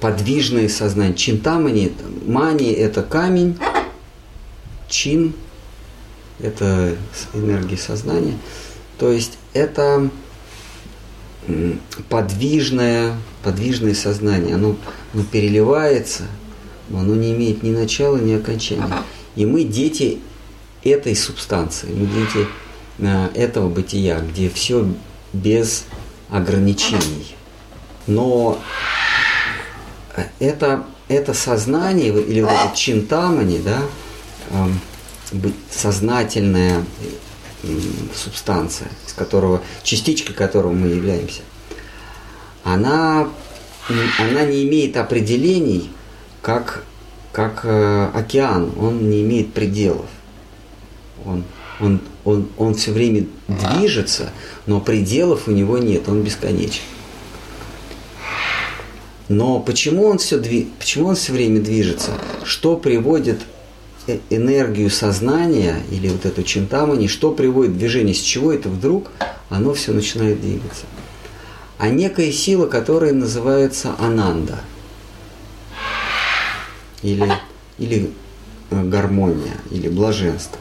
подвижное 0.00 0.68
сознание. 0.68 1.14
Чинтамани, 1.14 1.92
мани– 2.26 2.72
это 2.72 3.02
камень, 3.02 3.58
чин– 4.88 5.32
это 6.40 6.96
энергия 7.34 7.76
сознания. 7.76 8.36
То 8.98 9.10
есть 9.12 9.38
это 9.52 10.10
подвижное, 12.08 13.16
подвижное 13.42 13.94
сознание, 13.94 14.54
оно, 14.54 14.76
оно 15.12 15.24
переливается, 15.24 16.24
но 16.88 17.00
оно 17.00 17.14
не 17.14 17.32
имеет 17.32 17.62
ни 17.62 17.70
начала, 17.70 18.16
ни 18.16 18.32
окончания. 18.32 19.02
И 19.34 19.46
мы 19.46 19.64
дети 19.64 20.20
этой 20.84 21.14
субстанции, 21.16 21.88
мы 21.88 22.06
дети 22.06 22.46
этого 23.34 23.68
бытия, 23.68 24.20
где 24.20 24.48
все 24.48 24.86
без 25.32 25.84
ограничений. 26.30 27.34
Но 28.06 28.58
это, 30.38 30.84
это 31.08 31.34
сознание, 31.34 32.08
или 32.08 32.40
вот 32.40 32.50
это 32.50 32.76
чинтамани, 32.76 33.58
да, 33.58 33.80
эм, 34.50 34.80
сознательная 35.70 36.84
субстанция, 38.14 38.88
из 39.06 39.12
которого, 39.12 39.62
частичкой 39.82 40.34
которого 40.34 40.72
мы 40.72 40.88
являемся, 40.88 41.42
она 42.64 43.28
она 44.18 44.44
не 44.44 44.64
имеет 44.64 44.96
определений, 44.96 45.90
как, 46.40 46.84
как 47.32 47.60
э, 47.64 48.10
океан, 48.14 48.72
он 48.78 49.10
не 49.10 49.22
имеет 49.22 49.52
пределов. 49.52 50.06
Он, 51.24 51.44
он, 51.82 52.00
он, 52.24 52.48
он 52.56 52.74
все 52.74 52.92
время 52.92 53.26
движется, 53.48 54.30
но 54.66 54.80
пределов 54.80 55.48
у 55.48 55.50
него 55.50 55.78
нет, 55.78 56.08
он 56.08 56.22
бесконечен. 56.22 56.82
Но 59.28 59.60
почему 59.60 60.06
он 60.06 60.18
все, 60.18 60.38
дви... 60.38 60.68
почему 60.78 61.08
он 61.08 61.16
все 61.16 61.32
время 61.32 61.60
движется? 61.60 62.12
Что 62.44 62.76
приводит 62.76 63.40
э, 64.06 64.18
энергию 64.30 64.90
сознания 64.90 65.82
или 65.90 66.08
вот 66.08 66.24
эту 66.24 66.42
чинтамани, 66.42 67.08
что 67.08 67.32
приводит 67.32 67.72
в 67.72 67.78
движение, 67.78 68.14
с 68.14 68.20
чего 68.20 68.52
это 68.52 68.68
вдруг 68.68 69.10
оно 69.48 69.74
все 69.74 69.92
начинает 69.92 70.40
двигаться? 70.40 70.84
А 71.78 71.88
некая 71.88 72.30
сила, 72.30 72.66
которая 72.66 73.12
называется 73.12 73.94
ананда 73.98 74.60
или, 77.02 77.32
или 77.78 78.10
э, 78.70 78.84
гармония, 78.84 79.56
или 79.70 79.88
блаженство. 79.88 80.60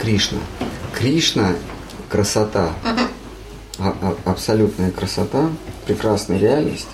Кришна. 0.00 0.38
Кришна– 0.92 1.52
красота, 2.08 2.72
а, 3.78 3.96
а, 4.00 4.16
абсолютная 4.24 4.90
красота, 4.90 5.50
прекрасная 5.86 6.38
реальность, 6.38 6.86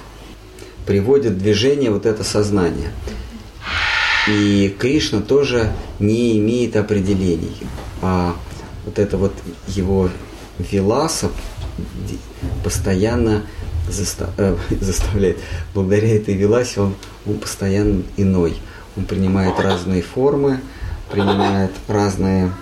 приводит 0.87 1.33
в 1.33 1.39
движение 1.39 1.91
вот 1.91 2.07
это 2.07 2.25
сознание. 2.25 2.93
И 4.29 4.75
Кришна 4.79 5.21
тоже 5.21 5.73
не 5.99 6.39
имеет 6.39 6.77
определений. 6.77 7.57
А 8.03 8.35
вот 8.85 8.99
это 8.99 9.17
вот 9.17 9.33
его 9.67 10.09
Виласа 10.59 11.31
постоянно 12.65 13.43
заста, 13.89 14.31
э, 14.37 14.57
заставляет, 14.81 15.39
благодаря 15.75 16.17
этой 16.17 16.35
Виласе 16.35 16.81
он, 16.81 16.95
он 17.27 17.39
постоянно 17.39 18.03
иной. 18.17 18.57
Он 18.97 19.05
принимает 19.05 19.59
разные 19.61 20.03
формы, 20.03 20.61
принимает 21.11 21.73
разные, 21.89 22.53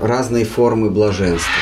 разные 0.00 0.44
формы 0.44 0.90
блаженства. 0.90 1.52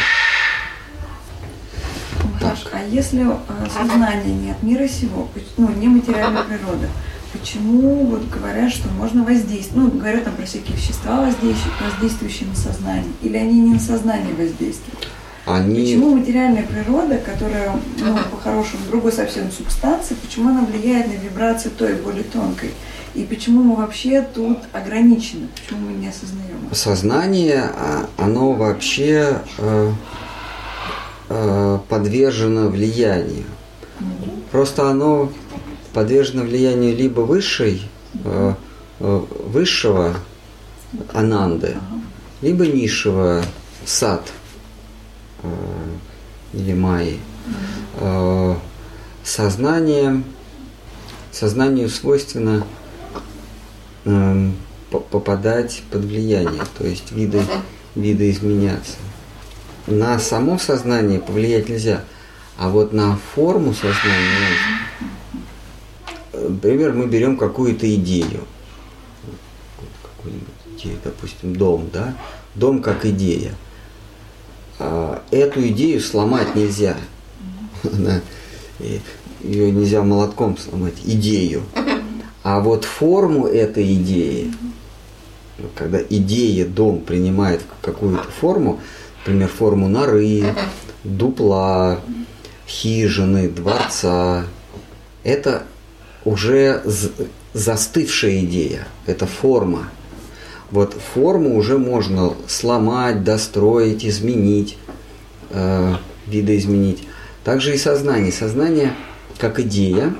Так. 2.40 2.58
А 2.72 2.82
если 2.82 3.26
э, 3.26 3.34
сознание 3.72 4.34
не 4.34 4.50
от 4.50 4.62
мира 4.62 4.86
сего, 4.88 5.28
ну, 5.56 5.70
не 5.70 5.88
материальной 5.88 6.42
природы, 6.48 6.88
почему 7.32 8.06
вот 8.06 8.28
говорят, 8.28 8.72
что 8.72 8.88
можно 8.88 9.24
воздействовать, 9.24 9.92
ну, 9.92 9.98
говорят 9.98 10.24
там 10.24 10.34
про 10.34 10.44
всякие 10.44 10.76
вещества, 10.76 11.20
воздействующие, 11.20 11.72
воздействующие 11.80 12.48
на 12.48 12.56
сознание, 12.56 13.12
или 13.22 13.36
они 13.36 13.60
не 13.60 13.74
на 13.74 13.80
сознание 13.80 14.34
воздействуют? 14.34 15.08
Они... 15.46 15.80
Почему 15.80 16.16
материальная 16.16 16.64
природа, 16.64 17.18
которая, 17.18 17.72
ну, 17.98 18.18
по-хорошему, 18.32 18.82
другой 18.88 19.12
совсем 19.12 19.50
субстанции, 19.52 20.14
почему 20.14 20.48
она 20.50 20.62
влияет 20.62 21.06
на 21.06 21.12
вибрации 21.12 21.68
той 21.68 21.94
более 21.94 22.24
тонкой? 22.24 22.70
И 23.16 23.24
почему 23.24 23.62
мы 23.62 23.76
вообще 23.76 24.20
тут 24.20 24.58
ограничены? 24.72 25.48
Почему 25.54 25.88
мы 25.88 25.92
не 25.96 26.08
осознаем? 26.08 26.68
Сознание, 26.70 27.62
а, 27.74 28.10
оно 28.18 28.52
вообще 28.52 29.40
э, 29.56 29.92
э, 31.30 31.78
подвержено 31.88 32.68
влиянию. 32.68 33.44
Mm-hmm. 33.98 34.42
Просто 34.50 34.90
оно 34.90 35.32
подвержено 35.94 36.42
влиянию 36.42 36.94
либо 36.94 37.20
высшей, 37.20 37.88
э, 38.22 38.54
э, 39.00 39.24
высшего 39.46 40.14
ананды, 41.14 41.78
либо 42.42 42.66
низшего 42.66 43.42
сад 43.86 44.30
э, 45.42 45.48
или 46.52 46.74
майи. 46.74 47.18
Сознание, 49.24 50.22
сознанию 51.32 51.88
свойственно 51.88 52.66
попадать 54.90 55.82
под 55.90 56.04
влияние, 56.04 56.62
то 56.78 56.86
есть 56.86 57.12
виды, 57.12 57.42
виды 57.94 58.30
изменяться. 58.30 58.96
На 59.86 60.18
само 60.18 60.58
сознание 60.58 61.20
повлиять 61.20 61.68
нельзя, 61.68 62.04
а 62.56 62.68
вот 62.68 62.92
на 62.92 63.16
форму 63.34 63.72
сознания 63.72 64.56
Например, 66.32 66.92
мы 66.92 67.06
берем 67.06 67.36
какую-то 67.36 67.92
идею. 67.94 68.46
Какую-нибудь 70.02 70.48
идею, 70.76 70.98
допустим, 71.02 71.56
дом, 71.56 71.88
да? 71.92 72.14
Дом 72.54 72.82
как 72.82 73.06
идея. 73.06 73.54
А 74.78 75.22
эту 75.30 75.66
идею 75.68 76.00
сломать 76.00 76.54
нельзя. 76.54 76.96
Она, 77.82 78.20
ее 78.78 79.70
нельзя 79.70 80.02
молотком 80.02 80.58
сломать, 80.58 80.94
идею. 81.04 81.62
А 82.48 82.60
вот 82.60 82.84
форму 82.84 83.48
этой 83.48 83.94
идеи, 83.94 84.54
когда 85.74 86.00
идея, 86.00 86.64
дом 86.64 87.00
принимает 87.00 87.60
какую-то 87.82 88.30
форму, 88.30 88.78
например, 89.18 89.48
форму 89.48 89.88
норы, 89.88 90.54
дупла, 91.02 91.98
хижины, 92.68 93.48
дворца, 93.48 94.44
это 95.24 95.64
уже 96.24 96.84
застывшая 97.52 98.44
идея, 98.44 98.86
это 99.06 99.26
форма. 99.26 99.88
Вот 100.70 100.94
форму 101.14 101.56
уже 101.56 101.78
можно 101.78 102.34
сломать, 102.46 103.24
достроить, 103.24 104.06
изменить, 104.06 104.78
э, 105.50 105.94
видоизменить. 106.28 107.08
Также 107.42 107.74
и 107.74 107.76
сознание. 107.76 108.30
Сознание 108.30 108.92
как 109.36 109.58
идея, 109.58 110.14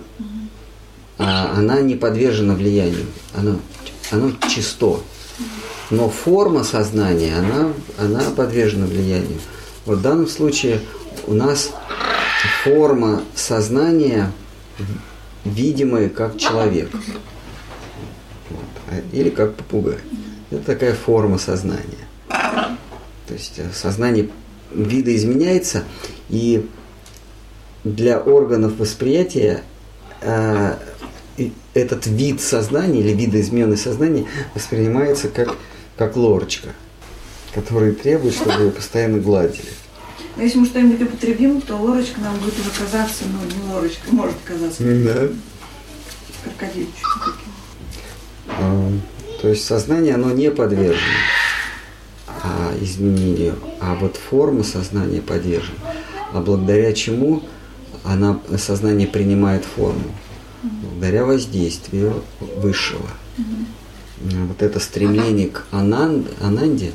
она 1.18 1.80
не 1.80 1.94
подвержена 1.94 2.54
влиянию, 2.54 3.06
оно, 3.34 3.58
оно 4.10 4.32
чисто. 4.48 5.00
Но 5.90 6.08
форма 6.08 6.64
сознания, 6.64 7.36
она, 7.36 7.72
она 7.98 8.30
подвержена 8.30 8.86
влиянию. 8.86 9.38
Вот 9.84 9.98
в 9.98 10.02
данном 10.02 10.26
случае 10.26 10.80
у 11.26 11.34
нас 11.34 11.70
форма 12.64 13.22
сознания 13.34 14.32
видимое 15.44 16.08
как 16.08 16.38
человек. 16.38 16.90
Вот. 18.50 19.04
Или 19.12 19.30
как 19.30 19.54
попугай. 19.54 19.98
Это 20.50 20.64
такая 20.64 20.94
форма 20.94 21.38
сознания. 21.38 22.06
То 22.28 23.34
есть 23.34 23.58
э, 23.58 23.68
сознание 23.72 24.28
вида 24.72 25.14
изменяется, 25.14 25.84
и 26.28 26.68
для 27.82 28.20
органов 28.20 28.78
восприятия 28.78 29.62
э, 30.20 30.74
этот 31.74 32.06
вид 32.06 32.40
сознания 32.40 33.00
или 33.00 33.12
видоизмененное 33.12 33.76
сознание 33.76 34.26
воспринимается 34.54 35.28
как, 35.28 35.56
как 35.96 36.16
лорочка, 36.16 36.70
который 37.54 37.92
требует, 37.92 38.34
чтобы 38.34 38.52
ее 38.52 38.70
постоянно 38.70 39.18
гладили. 39.18 39.68
Но 40.36 40.42
если 40.42 40.58
мы 40.58 40.66
что-нибудь 40.66 41.02
употребим, 41.02 41.60
то 41.62 41.76
лорочка 41.76 42.20
нам 42.20 42.36
будет 42.36 42.54
уже 42.58 42.70
казаться, 42.78 43.24
ну, 43.24 43.66
не 43.66 43.72
лорочка, 43.72 44.02
может 44.10 44.36
казаться. 44.44 44.82
Да. 44.82 45.28
Крокодильчик 46.44 47.06
таким. 47.24 47.52
А, 48.48 48.92
то 49.40 49.48
есть 49.48 49.64
сознание, 49.64 50.14
оно 50.14 50.30
не 50.32 50.50
подвержено 50.50 51.00
а, 52.42 52.74
изменению, 52.80 53.58
а 53.80 53.94
вот 53.94 54.16
форма 54.16 54.62
сознания 54.62 55.22
подвержена. 55.22 55.78
А 56.32 56.40
благодаря 56.40 56.92
чему 56.92 57.42
она, 58.04 58.40
сознание 58.58 59.08
принимает 59.08 59.64
форму? 59.64 60.14
Благодаря 60.82 61.24
воздействию 61.24 62.22
высшего. 62.40 63.08
Вот 64.18 64.62
это 64.62 64.80
стремление 64.80 65.48
к 65.48 65.64
ананд, 65.70 66.28
ананде, 66.40 66.92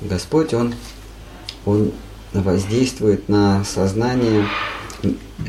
Господь, 0.00 0.52
Он, 0.54 0.74
Он 1.64 1.92
воздействует 2.32 3.28
на 3.28 3.64
сознание 3.64 4.46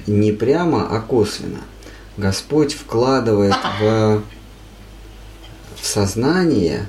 не 0.07 0.31
прямо, 0.31 0.87
а 0.89 1.01
косвенно. 1.01 1.61
Господь 2.17 2.73
вкладывает 2.73 3.55
в, 3.79 4.23
в 5.81 5.85
сознание 5.85 6.87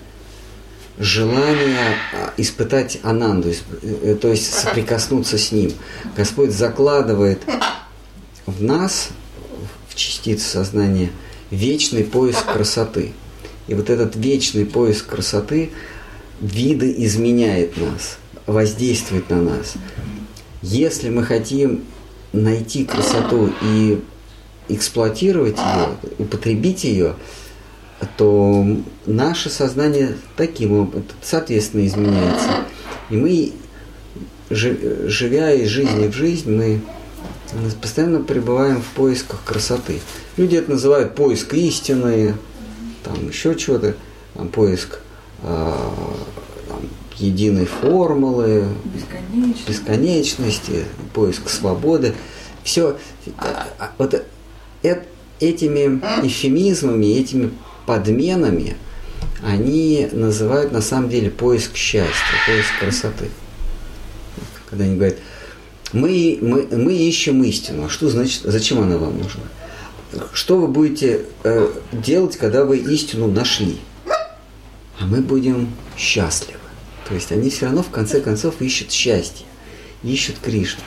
желание 0.99 1.97
а, 2.13 2.33
испытать 2.37 3.01
ананду, 3.03 3.53
э, 3.83 4.17
то 4.21 4.29
есть 4.29 4.53
соприкоснуться 4.53 5.39
с 5.39 5.51
ним. 5.51 5.73
Господь 6.17 6.51
закладывает 6.51 7.43
в 8.47 8.63
нас, 8.63 9.09
в 9.95 9.97
частицы 9.97 10.47
сознания, 10.47 11.11
вечный 11.51 12.05
поиск 12.05 12.45
красоты. 12.53 13.13
И 13.69 13.75
вот 13.75 13.91
этот 13.91 14.17
вечный 14.17 14.67
поиск 14.67 15.07
красоты 15.07 15.71
виды 16.41 16.95
изменяет 16.99 17.77
нас– 17.77 18.19
воздействует 18.47 19.31
на 19.31 19.41
нас. 19.41 19.75
Если 20.63 21.11
мы 21.11 21.23
хотим 21.23 21.85
найти 22.33 22.85
красоту 22.85 23.53
и 23.63 24.01
эксплуатировать 24.69 25.59
ее, 25.59 25.89
употребить 26.19 26.85
ее, 26.85 27.17
то 28.17 28.67
наше 29.07 29.51
сознание 29.51 30.17
таким 30.37 30.73
образом, 30.73 31.07
соответственно, 31.23 31.87
изменяется. 31.87 32.49
И 33.11 33.17
мы, 33.17 33.53
живя 34.51 35.53
из 35.53 35.69
жизни 35.69 36.09
в 36.09 36.15
жизнь, 36.15 36.51
мы 36.51 36.81
Мы 37.55 37.71
постоянно 37.71 38.21
пребываем 38.21 38.83
в 38.83 38.87
поисках 38.97 39.43
красоты. 39.45 40.01
Люди 40.37 40.57
это 40.57 40.73
называют 40.73 41.15
поиск 41.15 41.55
истины, 41.55 42.35
там 43.05 43.29
еще 43.29 43.55
чего-то, 43.55 43.95
там, 44.35 44.49
поиск 44.49 44.99
э, 45.43 45.73
там, 46.69 46.81
единой 47.17 47.67
формулы, 47.67 48.67
Бесконечно. 48.85 49.69
бесконечности, 49.69 50.85
поиск 51.13 51.49
свободы. 51.49 52.15
Все 52.65 52.97
вот 53.99 54.15
э, 54.83 55.03
этими 55.39 56.01
эфемизмами, 56.27 57.07
этими 57.07 57.51
подменами 57.87 58.77
они 59.45 60.09
называют 60.13 60.73
на 60.73 60.81
самом 60.81 61.11
деле 61.11 61.31
поиск 61.31 61.77
счастья, 61.77 62.15
поиск 62.47 62.79
красоты. 62.81 63.29
Когда 64.71 64.85
они 64.85 64.97
говорят, 64.97 65.17
мы, 65.95 66.39
мы, 66.43 66.67
мы 66.77 66.93
ищем 66.93 67.43
истину. 67.45 67.87
А 67.87 67.89
что 67.89 68.09
значит, 68.09 68.43
зачем 68.45 68.81
она 68.81 68.99
вам 68.99 69.17
нужна? 69.17 69.45
Что 70.33 70.59
вы 70.59 70.69
будете 70.69 71.23
э, 71.45 71.69
делать, 71.93 72.37
когда 72.37 72.65
вы 72.65 72.79
истину 72.79 73.29
нашли? 73.29 73.79
А 74.99 75.07
мы 75.07 75.21
будем 75.21 75.73
счастливы. 75.97 76.59
То 77.09 77.15
есть 77.15 77.33
они 77.33 77.49
все 77.51 77.67
равно 77.67 77.83
в 77.83 77.91
конце 77.91 78.21
концов 78.21 78.61
ищут 78.61 78.91
счастье, 78.91 79.47
ищут 80.03 80.37
Кришну. 80.43 80.83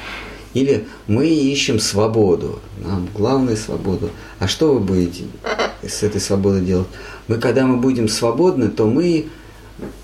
Или 0.53 0.87
мы 1.07 1.27
ищем 1.27 1.79
свободу, 1.79 2.59
нам 2.83 3.07
главное 3.13 3.55
свободу. 3.55 4.09
А 4.39 4.47
что 4.47 4.73
вы 4.73 4.79
будете 4.79 5.25
с 5.87 6.03
этой 6.03 6.19
свободой 6.19 6.61
делать? 6.61 6.87
Мы, 7.27 7.37
когда 7.37 7.65
мы 7.65 7.77
будем 7.77 8.07
свободны, 8.07 8.69
то 8.69 8.87
мы 8.87 9.27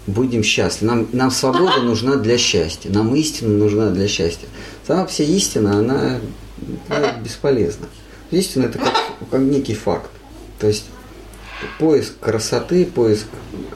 будем 0.08 0.44
счастливы. 0.44 0.94
Нам, 0.94 1.08
нам 1.14 1.32
свобода 1.32 1.82
нужна 1.82 2.16
для 2.16 2.38
счастья, 2.38 2.90
нам 2.90 3.16
истина 3.16 3.50
нужна 3.50 3.90
для 3.90 4.08
счастья. 4.08 4.48
Сама 4.86 5.06
вся 5.06 5.24
истина, 5.24 5.80
она, 5.80 6.20
она 6.90 7.14
бесполезна. 7.14 7.88
Истина 8.32 8.66
это 8.66 8.80
как, 8.80 8.94
как 9.30 9.42
некий 9.42 9.76
факт. 9.76 10.10
То 10.60 10.68
есть 10.68 10.86
поиск 11.80 12.20
красоты, 12.20 12.86
поиск 12.86 13.28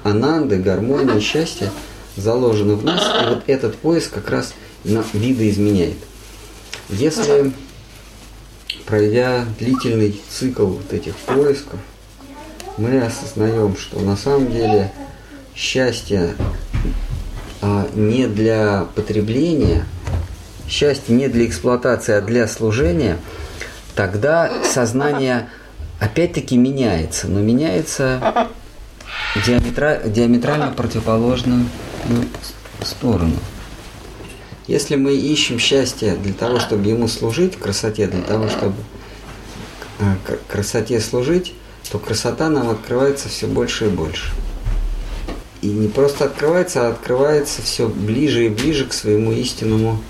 ананды, 0.04 0.58
гармонии, 0.58 1.20
счастья 1.22 1.72
заложено 2.16 2.76
в 2.76 2.84
нас, 2.84 3.24
и 3.24 3.30
вот 3.30 3.44
этот 3.48 3.78
поиск 3.78 4.14
как 4.14 4.30
раз 4.30 4.54
видоизменяет. 4.84 5.98
Если, 6.90 7.52
пройдя 8.86 9.46
длительный 9.60 10.20
цикл 10.30 10.66
вот 10.66 10.92
этих 10.94 11.16
поисков, 11.16 11.80
мы 12.78 13.02
осознаем, 13.02 13.76
что 13.78 14.00
на 14.00 14.16
самом 14.16 14.52
деле 14.52 14.92
счастье 15.58 16.36
а, 17.62 17.90
не 17.96 18.28
для 18.28 18.86
потребления, 18.96 19.86
счастье 20.70 21.16
не 21.16 21.28
для 21.28 21.48
эксплуатации, 21.48 22.14
а 22.14 22.22
для 22.22 22.48
служения, 22.48 23.18
тогда 23.96 24.52
сознание 24.64 25.50
опять-таки 26.00 26.56
меняется, 26.58 27.28
но 27.28 27.40
меняется 27.40 28.48
диаметра, 29.48 30.02
диаметрально 30.06 30.72
противоположную 30.72 31.66
сторону. 32.84 33.36
Если 34.68 34.96
мы 34.96 35.16
ищем 35.16 35.58
счастье 35.58 36.16
для 36.18 36.34
того, 36.34 36.60
чтобы 36.60 36.88
ему 36.88 37.08
служить, 37.08 37.58
красоте, 37.58 38.06
для 38.06 38.22
того, 38.22 38.48
чтобы 38.48 38.76
а, 40.00 40.18
красоте 40.48 41.00
служить, 41.00 41.56
то 41.90 41.98
красота 41.98 42.50
нам 42.50 42.70
открывается 42.70 43.30
все 43.30 43.48
больше 43.48 43.86
и 43.86 43.90
больше. 43.90 44.34
И 45.68 45.70
не 45.70 45.90
просто 45.90 46.24
открывается, 46.24 46.88
а 46.88 46.92
открывается 46.92 47.62
все 47.62 47.90
ближе 47.90 48.46
и 48.46 48.50
ближе 48.50 48.86
к 48.86 48.94
своему 48.94 49.34
истинному 49.34 50.02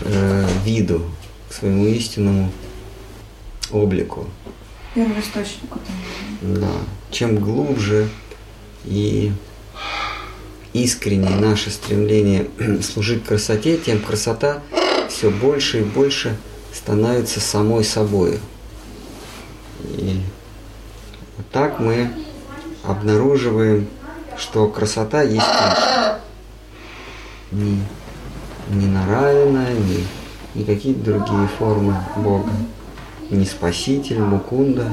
э, 0.00 0.48
виду, 0.64 1.02
к 1.50 1.52
своему 1.52 1.86
истинному 1.86 2.50
облику. 3.70 4.26
Первоисточнику. 4.94 5.78
Да. 6.40 6.70
Чем 7.10 7.36
глубже 7.40 8.08
и 8.86 9.32
искреннее 10.72 11.36
наше 11.36 11.70
стремление 11.70 12.48
служить 12.82 13.22
красоте, 13.22 13.76
тем 13.76 14.00
красота 14.00 14.62
все 15.10 15.30
больше 15.30 15.80
и 15.80 15.84
больше 15.84 16.38
становится 16.72 17.38
самой 17.38 17.84
собой. 17.84 18.38
И 19.98 20.22
вот 21.36 21.50
так 21.50 21.80
мы 21.80 22.10
обнаруживаем, 22.82 23.86
что 24.40 24.66
красота 24.68 25.22
есть 25.22 25.46
Кришна. 25.46 26.20
Не, 27.52 27.82
не 28.70 28.86
Нараяна, 28.86 29.72
не, 29.72 30.04
не 30.54 30.64
какие-то 30.64 31.00
другие 31.00 31.48
формы 31.58 31.96
Бога. 32.16 32.50
Не 33.30 33.44
Спаситель, 33.44 34.20
Мукунда, 34.20 34.88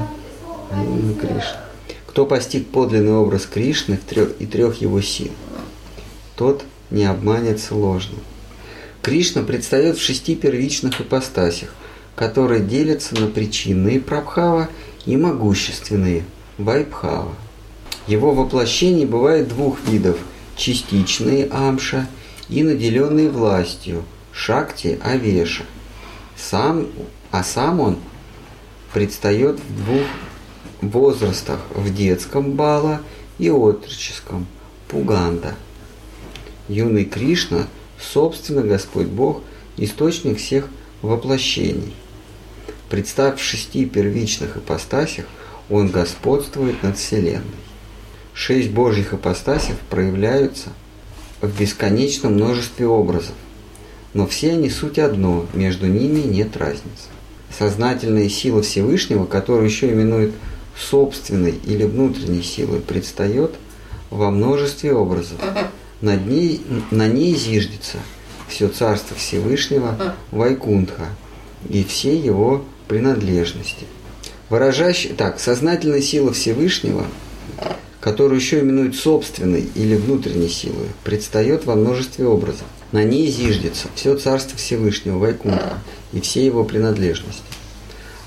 а 0.70 0.82
именно 0.82 1.14
Кришна. 1.14 1.64
Кто 2.06 2.26
постиг 2.26 2.68
подлинный 2.68 3.14
образ 3.14 3.46
Кришны 3.46 3.98
и 4.38 4.46
трех 4.46 4.80
его 4.80 5.00
сил– 5.00 5.32
тот 6.38 6.64
не 6.92 7.04
обманется 7.04 7.74
ложно. 7.74 8.16
Кришна 9.02 9.42
предстает 9.42 9.98
в 9.98 10.02
шести 10.02 10.36
первичных 10.36 11.00
ипостасях, 11.00 11.74
которые 12.14 12.60
делятся 12.60 13.16
на 13.16 13.26
причинные 13.26 14.00
прабхава 14.00 14.68
и 15.04 15.16
могущественные 15.16 16.24
вайбхава. 16.56 17.34
Его 18.08 18.32
воплощение 18.32 19.06
бывает 19.06 19.48
двух 19.48 19.78
видов– 19.86 20.16
частичные 20.56 21.46
амша 21.50 22.08
и 22.48 22.62
наделенные 22.62 23.28
властью– 23.28 24.02
шакти 24.32 24.98
авеша. 25.04 25.64
Сам, 26.34 26.86
а 27.30 27.44
сам 27.44 27.80
он 27.80 27.98
предстает 28.94 29.60
в 29.60 29.84
двух 29.84 30.06
возрастах– 30.80 31.60
в 31.74 31.94
детском 31.94 32.52
бала 32.52 33.02
и 33.38 33.50
отроческом– 33.50 34.46
пуганда– 34.88 35.54
юный 36.68 37.04
Кришна, 37.04 37.66
собственно 38.00 38.62
Господь 38.62 39.08
Бог, 39.08 39.42
источник 39.76 40.38
всех 40.38 40.68
воплощений. 41.02 41.94
Представ 42.88 43.38
в 43.38 43.42
шести 43.42 43.84
первичных 43.84 44.56
ипостасях, 44.56 45.26
Он 45.68 45.90
господствует 45.90 46.82
над 46.82 46.96
Вселенной. 46.96 47.67
Шесть 48.38 48.70
Божьих 48.70 49.14
ипостасев 49.14 49.74
проявляются 49.90 50.68
в 51.40 51.60
бесконечном 51.60 52.34
множестве 52.34 52.86
образов, 52.86 53.34
но 54.14 54.28
все 54.28 54.52
они 54.52 54.70
суть 54.70 55.00
одно, 55.00 55.44
между 55.54 55.88
ними 55.88 56.20
нет 56.20 56.56
разницы. 56.56 57.08
Сознательная 57.58 58.28
сила 58.28 58.62
Всевышнего, 58.62 59.24
которую 59.24 59.66
еще 59.66 59.92
именуют 59.92 60.34
собственной 60.78 61.50
или 61.64 61.82
внутренней 61.82 62.44
силой, 62.44 62.78
предстает 62.78 63.56
во 64.08 64.30
множестве 64.30 64.94
образов, 64.94 65.40
над 66.00 66.24
ней, 66.24 66.62
на 66.92 67.08
ней 67.08 67.34
зиждется 67.34 67.98
все 68.46 68.68
царство 68.68 69.16
Всевышнего 69.16 70.14
Вайкунтха 70.30 71.06
и 71.68 71.82
все 71.82 72.16
его 72.16 72.64
принадлежности. 72.86 73.86
Выражающий, 74.48 75.10
так, 75.10 75.40
сознательная 75.40 76.00
сила 76.00 76.32
Всевышнего, 76.32 77.04
которую 78.08 78.40
еще 78.40 78.60
именуют 78.60 78.96
собственной 78.96 79.68
или 79.74 79.94
внутренней 79.94 80.48
силой, 80.48 80.88
предстает 81.04 81.66
во 81.66 81.74
множестве 81.74 82.26
образов. 82.26 82.64
На 82.90 83.04
ней 83.04 83.30
зиждется 83.30 83.88
все 83.94 84.16
царство 84.16 84.56
Всевышнего 84.56 85.18
Вайкунтха 85.18 85.78
и 86.14 86.20
все 86.22 86.46
его 86.46 86.64
принадлежности. 86.64 87.42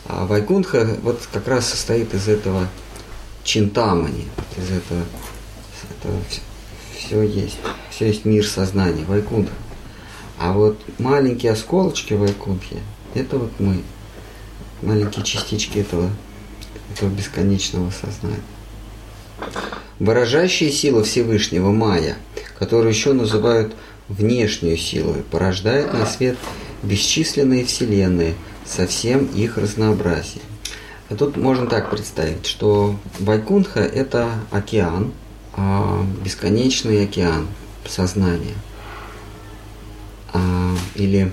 А 0.05 0.27
Вайкунтха 0.27 0.97
вот 1.01 1.27
как 1.33 1.47
раз 1.47 1.67
состоит 1.67 2.13
из 2.13 2.27
этого 2.27 2.67
чинтамани, 3.43 4.27
из 4.55 4.65
этого, 4.65 5.03
этого 5.89 6.19
все 6.95 7.23
есть. 7.23 7.57
Все 7.89 8.09
есть 8.09 8.23
мир 8.23 8.45
сознания, 8.45 9.03
Вайкунтха. 9.05 9.55
А 10.37 10.53
вот 10.53 10.79
маленькие 10.99 11.53
осколочки 11.53 12.13
Вайкунтхи, 12.13 12.77
это 13.15 13.39
вот 13.39 13.51
мы. 13.57 13.81
Маленькие 14.83 15.25
частички 15.25 15.79
этого, 15.79 16.11
этого 16.93 17.09
бесконечного 17.09 17.89
сознания. 17.89 18.43
Выражающая 20.01 20.71
сила 20.71 21.03
Всевышнего 21.03 21.71
Майя, 21.71 22.17
которую 22.57 22.89
еще 22.89 23.13
называют 23.13 23.75
внешнюю 24.07 24.75
силой, 24.75 25.21
порождает 25.29 25.93
на 25.93 26.07
свет 26.07 26.39
бесчисленные 26.81 27.65
вселенные 27.65 28.33
со 28.65 28.87
всем 28.87 29.25
их 29.27 29.59
разнообразием. 29.59 30.41
А 31.09 31.15
тут 31.15 31.37
можно 31.37 31.67
так 31.67 31.91
представить, 31.91 32.47
что 32.47 32.95
Вайкунтха– 33.19 33.79
это 33.81 34.31
океан, 34.49 35.11
а, 35.53 36.03
бесконечный 36.25 37.03
океан 37.03 37.45
сознания 37.85 38.55
а, 40.33 40.75
или 40.95 41.31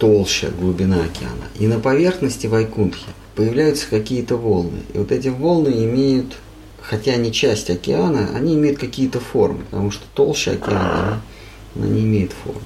толща, 0.00 0.48
глубина 0.48 1.04
океана. 1.04 1.46
И 1.56 1.68
на 1.68 1.78
поверхности 1.78 2.48
Вайкунтхи 2.48 3.06
появляются 3.36 3.86
какие-то 3.88 4.36
волны. 4.36 4.80
И 4.92 4.98
вот 4.98 5.12
эти 5.12 5.28
волны 5.28 5.68
имеют, 5.84 6.34
хотя 6.82 7.12
они 7.12 7.32
часть 7.32 7.70
океана, 7.70 8.30
они 8.34 8.54
имеют 8.54 8.78
какие-то 8.78 9.20
формы, 9.20 9.64
потому 9.70 9.90
что 9.90 10.04
толща 10.14 10.52
океана, 10.52 10.92
она, 10.92 11.22
она 11.76 11.86
не 11.86 12.02
имеет 12.02 12.32
формы, 12.32 12.60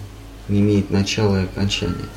не 0.48 0.60
имеет 0.60 0.90
начала 0.90 1.42
и 1.42 1.44
окончания. 1.44 2.08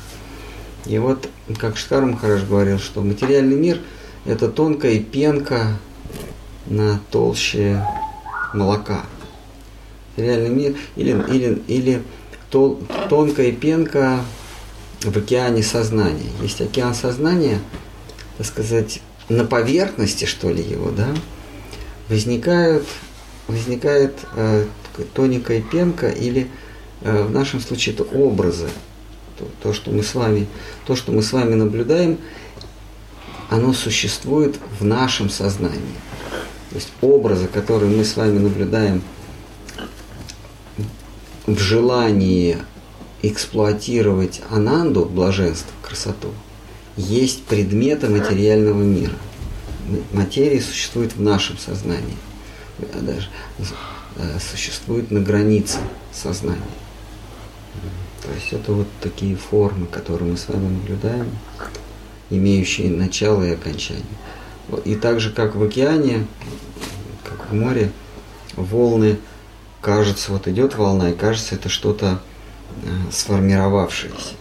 И 0.86 0.98
вот, 0.98 1.28
как 1.58 1.76
Штар 1.76 2.04
Махараш 2.06 2.44
говорил, 2.44 2.78
что 2.78 3.02
материальный 3.02 3.56
мир– 3.56 3.78
это 4.24 4.48
тонкая 4.48 4.98
пенка 4.98 5.78
на 6.66 7.00
толще 7.10 7.84
молока. 8.54 9.02
Материальный 10.16 10.48
мир 10.48 10.76
или, 10.96 11.10
или, 11.28 11.62
или 11.68 12.02
тол, 12.50 12.80
тонкая 13.08 13.52
пенка 13.52 14.24
в 15.02 15.16
океане 15.16 15.62
сознания. 15.62 16.30
Есть 16.42 16.60
океан 16.60 16.94
сознания, 16.94 17.60
так 18.38 18.46
сказать, 18.46 19.00
на 19.28 19.44
поверхности, 19.44 20.24
что 20.24 20.50
ли, 20.50 20.62
его, 20.62 20.90
да, 20.90 21.14
возникают, 22.10 22.86
возникает 23.46 24.18
э, 24.34 24.66
тоненькая 25.14 25.62
пенка 25.62 26.08
или 26.08 26.48
э, 27.02 27.22
в 27.22 27.30
нашем 27.30 27.60
случае 27.60 27.94
это 27.94 28.02
образы. 28.02 28.68
То, 29.38 29.48
то, 29.62 29.72
что 29.72 29.90
мы 29.90 30.02
с 30.02 30.14
вами, 30.14 30.46
то, 30.86 30.96
что 30.96 31.12
мы 31.12 31.22
с 31.22 31.32
вами 31.32 31.54
наблюдаем, 31.54 32.18
оно 33.48 33.72
существует 33.72 34.56
в 34.78 34.84
нашем 34.84 35.30
сознании. 35.30 35.80
То 36.70 36.76
есть 36.76 36.88
образы, 37.00 37.46
которые 37.46 37.96
мы 37.96 38.04
с 38.04 38.16
вами 38.16 38.38
наблюдаем 38.38 39.02
в 41.46 41.58
желании 41.58 42.58
эксплуатировать 43.22 44.40
ананду, 44.50 45.04
блаженство, 45.04 45.72
красоту, 45.82 46.28
есть 46.96 47.44
предметы 47.44 48.08
материального 48.08 48.82
мира. 48.82 49.14
Материя 50.12 50.60
существует 50.60 51.14
в 51.14 51.20
нашем 51.20 51.58
сознании. 51.58 52.16
Даже 52.78 53.28
э, 54.16 54.38
существует 54.38 55.10
на 55.10 55.20
границе 55.20 55.78
сознания. 56.12 56.60
То 58.22 58.32
есть 58.32 58.52
это 58.52 58.72
вот 58.72 58.86
такие 59.00 59.36
формы, 59.36 59.86
которые 59.86 60.32
мы 60.32 60.36
с 60.36 60.48
вами 60.48 60.68
наблюдаем, 60.68 61.30
имеющие 62.28 62.90
начало 62.90 63.44
и 63.44 63.52
окончание. 63.52 64.04
И 64.84 64.94
так 64.94 65.20
же, 65.20 65.30
как 65.30 65.56
в 65.56 65.62
океане, 65.62 66.26
как 67.24 67.50
в 67.50 67.54
море, 67.54 67.90
волны, 68.54 69.18
кажется, 69.80 70.32
вот 70.32 70.46
идет 70.48 70.76
волна, 70.76 71.10
и 71.10 71.14
кажется, 71.14 71.54
это 71.54 71.68
что-то 71.68 72.20
э, 72.82 72.88
сформировавшееся. 73.10 74.34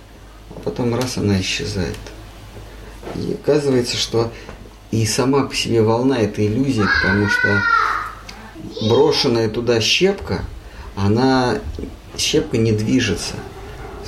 А 0.55 0.59
потом 0.59 0.93
раз 0.93 1.17
она 1.17 1.39
исчезает. 1.41 1.97
И 3.15 3.33
оказывается, 3.33 3.97
что 3.97 4.31
и 4.91 5.05
сама 5.05 5.43
по 5.43 5.55
себе 5.55 5.81
волна 5.81 6.19
это 6.19 6.45
иллюзия, 6.45 6.87
потому 7.01 7.27
что 7.29 7.61
брошенная 8.87 9.49
туда 9.49 9.79
щепка, 9.81 10.41
она 10.95 11.59
щепка 12.17 12.57
не 12.57 12.71
движется. 12.71 13.35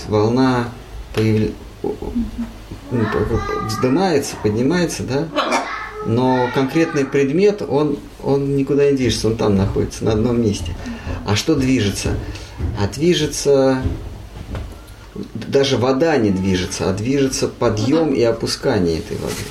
Волна 0.07 0.69
появля... 1.13 1.49
ну, 1.83 3.05
вздымается, 3.67 4.35
поднимается, 4.41 5.03
да, 5.03 5.27
но 6.05 6.49
конкретный 6.55 7.05
предмет, 7.05 7.61
он, 7.61 7.97
он 8.23 8.55
никуда 8.55 8.89
не 8.89 8.97
движется, 8.97 9.27
он 9.27 9.37
там 9.37 9.55
находится, 9.55 10.03
на 10.03 10.13
одном 10.13 10.41
месте. 10.41 10.75
А 11.27 11.35
что 11.35 11.55
движется? 11.55 12.17
А 12.79 12.87
движется, 12.87 13.83
даже 15.33 15.77
вода 15.77 16.17
не 16.17 16.31
движется, 16.31 16.89
а 16.89 16.93
движется 16.93 17.47
подъем 17.47 18.13
и 18.13 18.23
опускание 18.23 18.97
этой 18.97 19.17
воды. 19.17 19.43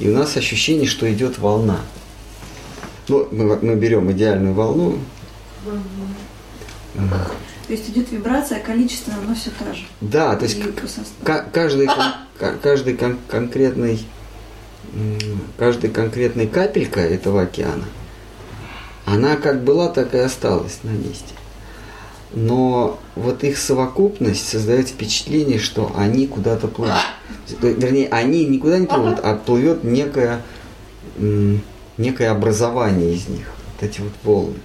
И 0.00 0.08
у 0.08 0.16
нас 0.16 0.36
ощущение, 0.36 0.88
что 0.88 1.10
идет 1.12 1.38
волна. 1.38 1.80
Ну, 3.08 3.28
мы, 3.30 3.56
мы 3.60 3.74
берем 3.76 4.10
идеальную 4.10 4.54
волну. 4.54 4.98
То 6.94 7.72
есть 7.72 7.88
идет 7.90 8.10
вибрация, 8.10 8.58
а 8.58 8.60
количество, 8.60 9.12
оно 9.14 9.34
все 9.34 9.50
то 9.50 9.72
же. 9.72 9.84
Да, 10.00 10.34
то 10.34 10.44
есть 10.44 10.60
каждый, 11.52 11.88
каждый 12.62 12.96
кон 12.96 13.18
конкретный 13.28 14.00
каждая 15.56 15.90
конкретная 15.90 16.46
капелька 16.46 17.00
этого 17.00 17.42
океана, 17.42 17.84
она 19.06 19.36
как 19.36 19.62
была, 19.62 19.88
так 19.88 20.14
и 20.14 20.18
осталась 20.18 20.80
на 20.82 20.90
месте. 20.90 21.34
Но 22.32 22.98
вот 23.16 23.42
их 23.44 23.58
совокупность 23.58 24.48
создает 24.48 24.88
впечатление, 24.88 25.58
что 25.58 25.92
они 25.96 26.26
куда-то 26.26 26.68
плывут. 26.68 26.96
Вернее, 27.60 28.08
они 28.08 28.46
никуда 28.46 28.78
не 28.78 28.86
плывут, 28.86 29.18
а 29.22 29.34
плывет 29.34 29.84
некое, 29.84 30.42
некое 31.96 32.30
образование 32.30 33.14
из 33.14 33.28
них. 33.28 33.46
Вот 33.72 33.88
эти 33.88 34.00
вот 34.00 34.12
волны. 34.22 34.58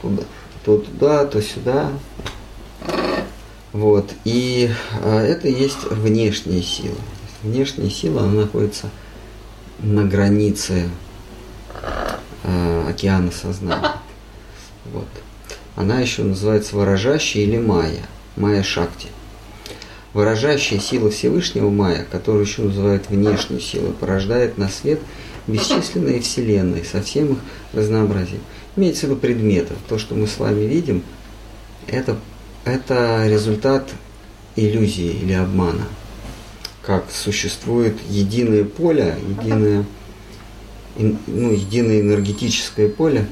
Туда, 0.00 0.22
то 0.64 0.78
туда, 0.78 1.26
то 1.26 1.42
сюда. 1.42 1.90
Вот. 3.72 4.12
И 4.24 4.70
а, 5.02 5.22
это 5.22 5.48
есть 5.48 5.84
внешняя 5.84 6.62
сила. 6.62 6.96
Внешняя 7.42 7.90
сила, 7.90 8.22
она 8.22 8.42
находится 8.42 8.90
на 9.78 10.04
границе 10.04 10.90
э, 12.44 12.88
океана 12.88 13.32
сознания. 13.32 13.94
Вот. 14.92 15.08
Она 15.74 16.00
еще 16.00 16.22
называется 16.22 16.76
выражающая 16.76 17.42
или 17.42 17.58
майя, 17.58 18.04
майя 18.36 18.62
шакти. 18.62 19.08
Выражающая 20.14 20.78
сила 20.78 21.10
Всевышнего 21.10 21.70
майя, 21.70 22.06
которую 22.10 22.44
еще 22.44 22.62
называют 22.62 23.08
внешней 23.08 23.60
силой, 23.60 23.92
порождает 23.92 24.58
на 24.58 24.68
свет 24.68 25.00
бесчисленные 25.46 26.20
вселенные 26.20 26.84
со 26.84 27.02
всем 27.02 27.32
их 27.32 27.38
разнообразием. 27.72 28.42
Имеется 28.76 29.06
в 29.06 29.10
виду 29.10 29.20
предметов. 29.20 29.76
То, 29.88 29.98
что 29.98 30.14
мы 30.14 30.26
с 30.26 30.38
вами 30.38 30.64
видим, 30.64 31.02
это, 31.86 32.18
это 32.64 33.26
результат 33.26 33.90
иллюзии 34.56 35.12
или 35.22 35.32
обмана– 35.32 35.86
как 36.82 37.04
существует 37.12 37.96
единое 38.08 38.64
поле, 38.64 39.16
единое, 39.28 39.84
ну, 40.96 41.52
единое 41.52 42.00
энергетическое 42.00 42.88
поле, 42.88 43.26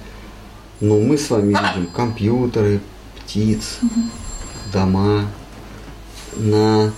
но 0.81 0.99
мы 1.01 1.19
с 1.19 1.29
вами 1.31 1.49
видим 1.49 1.89
компьютеры, 1.89 2.81
птиц, 3.19 3.79
дома. 4.73 5.27
На, 6.37 6.93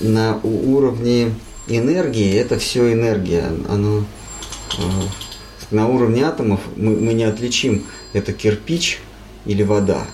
на 0.00 0.40
уровне 0.42 1.34
энергии 1.68 2.34
это 2.34 2.58
все 2.58 2.92
энергия. 2.92 3.50
Оно, 3.68 4.04
э, 4.78 4.82
на 5.70 5.88
уровне 5.88 6.24
атомов 6.24 6.60
мы, 6.76 6.96
мы 6.96 7.14
не 7.14 7.24
отличим, 7.24 7.84
это 8.12 8.32
кирпич 8.32 9.00
или 9.46 9.62
вода 9.62 10.06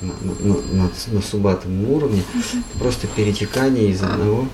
на, 0.00 0.12
на, 0.20 0.54
на, 0.72 0.90
на 1.08 1.22
субатомном 1.22 1.90
уровне, 1.90 2.22
это 2.34 2.78
просто 2.78 3.06
перетекание 3.08 3.90
из 3.90 4.02
одного, 4.02 4.46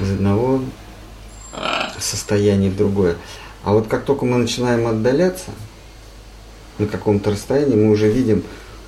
из 0.00 0.10
одного 0.10 0.62
состояния 1.98 2.70
в 2.70 2.76
другое. 2.76 3.16
А 3.64 3.72
вот 3.72 3.88
как 3.88 4.04
только 4.04 4.24
мы 4.24 4.36
начинаем 4.36 4.86
отдаляться 4.86 5.50
на 6.78 6.86
каком-то 6.86 7.30
расстоянии, 7.30 7.74
мы 7.74 7.90
уже 7.90 8.10
видим 8.10 8.44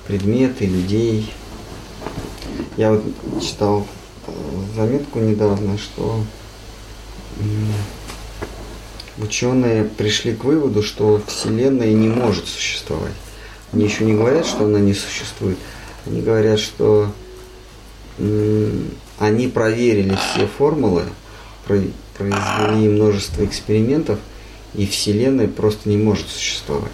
предметы, 0.07 0.65
людей. 0.65 1.33
Я 2.79 2.93
вот 2.93 3.03
читал 3.41 3.85
э, 4.25 4.31
заметку 4.73 5.19
недавно, 5.19 5.77
что 5.77 6.23
ученые 9.17 9.83
пришли 9.83 10.33
к 10.33 10.45
выводу, 10.45 10.81
что 10.81 11.21
Вселенная 11.27 11.91
не 11.91 12.07
может 12.07 12.47
существовать. 12.47 13.11
Они 13.73 13.83
еще 13.83 14.05
не 14.05 14.13
говорят, 14.13 14.45
что 14.45 14.63
она 14.63 14.79
не 14.79 14.93
существует. 14.93 15.57
Они 16.05 16.21
говорят, 16.21 16.57
что 16.57 17.11
они 18.17 19.47
проверили 19.49 20.15
все 20.15 20.47
формулы, 20.47 21.03
произвели 21.65 22.87
множество 22.87 23.43
экспериментов, 23.43 24.19
и 24.73 24.87
Вселенная 24.87 25.49
просто 25.49 25.89
не 25.89 25.97
может 25.97 26.29
существовать. 26.29 26.91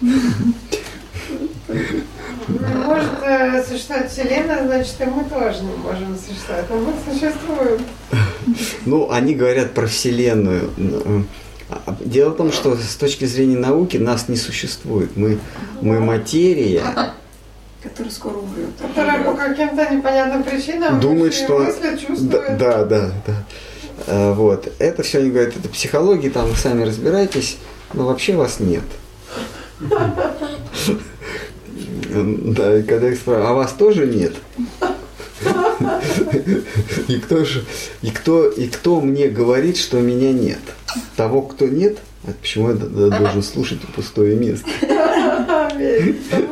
может 2.48 3.10
э, 3.22 3.64
существовать 3.64 4.10
Вселенная, 4.10 4.66
значит, 4.66 4.94
и 5.00 5.04
мы 5.04 5.24
тоже 5.24 5.62
не 5.62 5.76
можем 5.76 6.16
существовать. 6.16 6.64
Но 6.70 6.76
мы 6.76 6.92
существуем. 7.04 7.80
Ну, 8.84 9.10
они 9.10 9.34
говорят 9.34 9.72
про 9.72 9.86
Вселенную. 9.86 10.70
Дело 12.00 12.30
в 12.30 12.36
том, 12.36 12.52
что 12.52 12.76
с 12.76 12.94
точки 12.94 13.24
зрения 13.24 13.56
науки 13.56 13.96
нас 13.96 14.28
не 14.28 14.36
существует. 14.36 15.16
Мы, 15.16 15.38
мы 15.80 15.98
материя. 15.98 16.82
Которая 17.82 18.12
скоро 18.12 18.36
умрет. 18.36 18.70
Которая 18.80 19.24
по 19.24 19.34
каким-то 19.34 19.94
непонятным 19.94 20.42
причинам 20.44 21.00
думает, 21.00 21.34
что... 21.34 21.58
мысли, 21.58 21.96
чувствует. 21.96 22.56
Да, 22.58 22.84
да, 22.84 23.10
да. 23.26 23.44
А, 24.06 24.32
вот. 24.34 24.72
Это 24.78 25.02
все 25.02 25.18
они 25.18 25.30
говорят, 25.30 25.56
это 25.56 25.68
психология, 25.68 26.30
там 26.30 26.46
вы 26.46 26.56
сами 26.56 26.84
разбираетесь, 26.84 27.58
но 27.92 28.06
вообще 28.06 28.36
вас 28.36 28.60
нет. 28.60 28.84
Да, 32.08 32.78
и 32.78 32.82
когда 32.82 33.08
их 33.08 33.18
спрашивают, 33.18 33.50
а 33.50 33.54
вас 33.54 33.72
тоже 33.72 34.06
нет? 34.06 34.34
И 37.08 37.18
кто 37.18 37.44
же, 37.44 37.64
и 38.02 38.10
кто, 38.10 38.48
и 38.48 38.68
кто 38.68 39.00
мне 39.00 39.28
говорит, 39.28 39.76
что 39.76 40.00
меня 40.00 40.32
нет? 40.32 40.60
Того, 41.16 41.42
кто 41.42 41.66
нет, 41.66 41.98
а 42.24 42.32
почему 42.40 42.70
я 42.70 42.74
должен 42.74 43.42
слушать 43.42 43.80
пустое 43.94 44.36
место? 44.36 44.68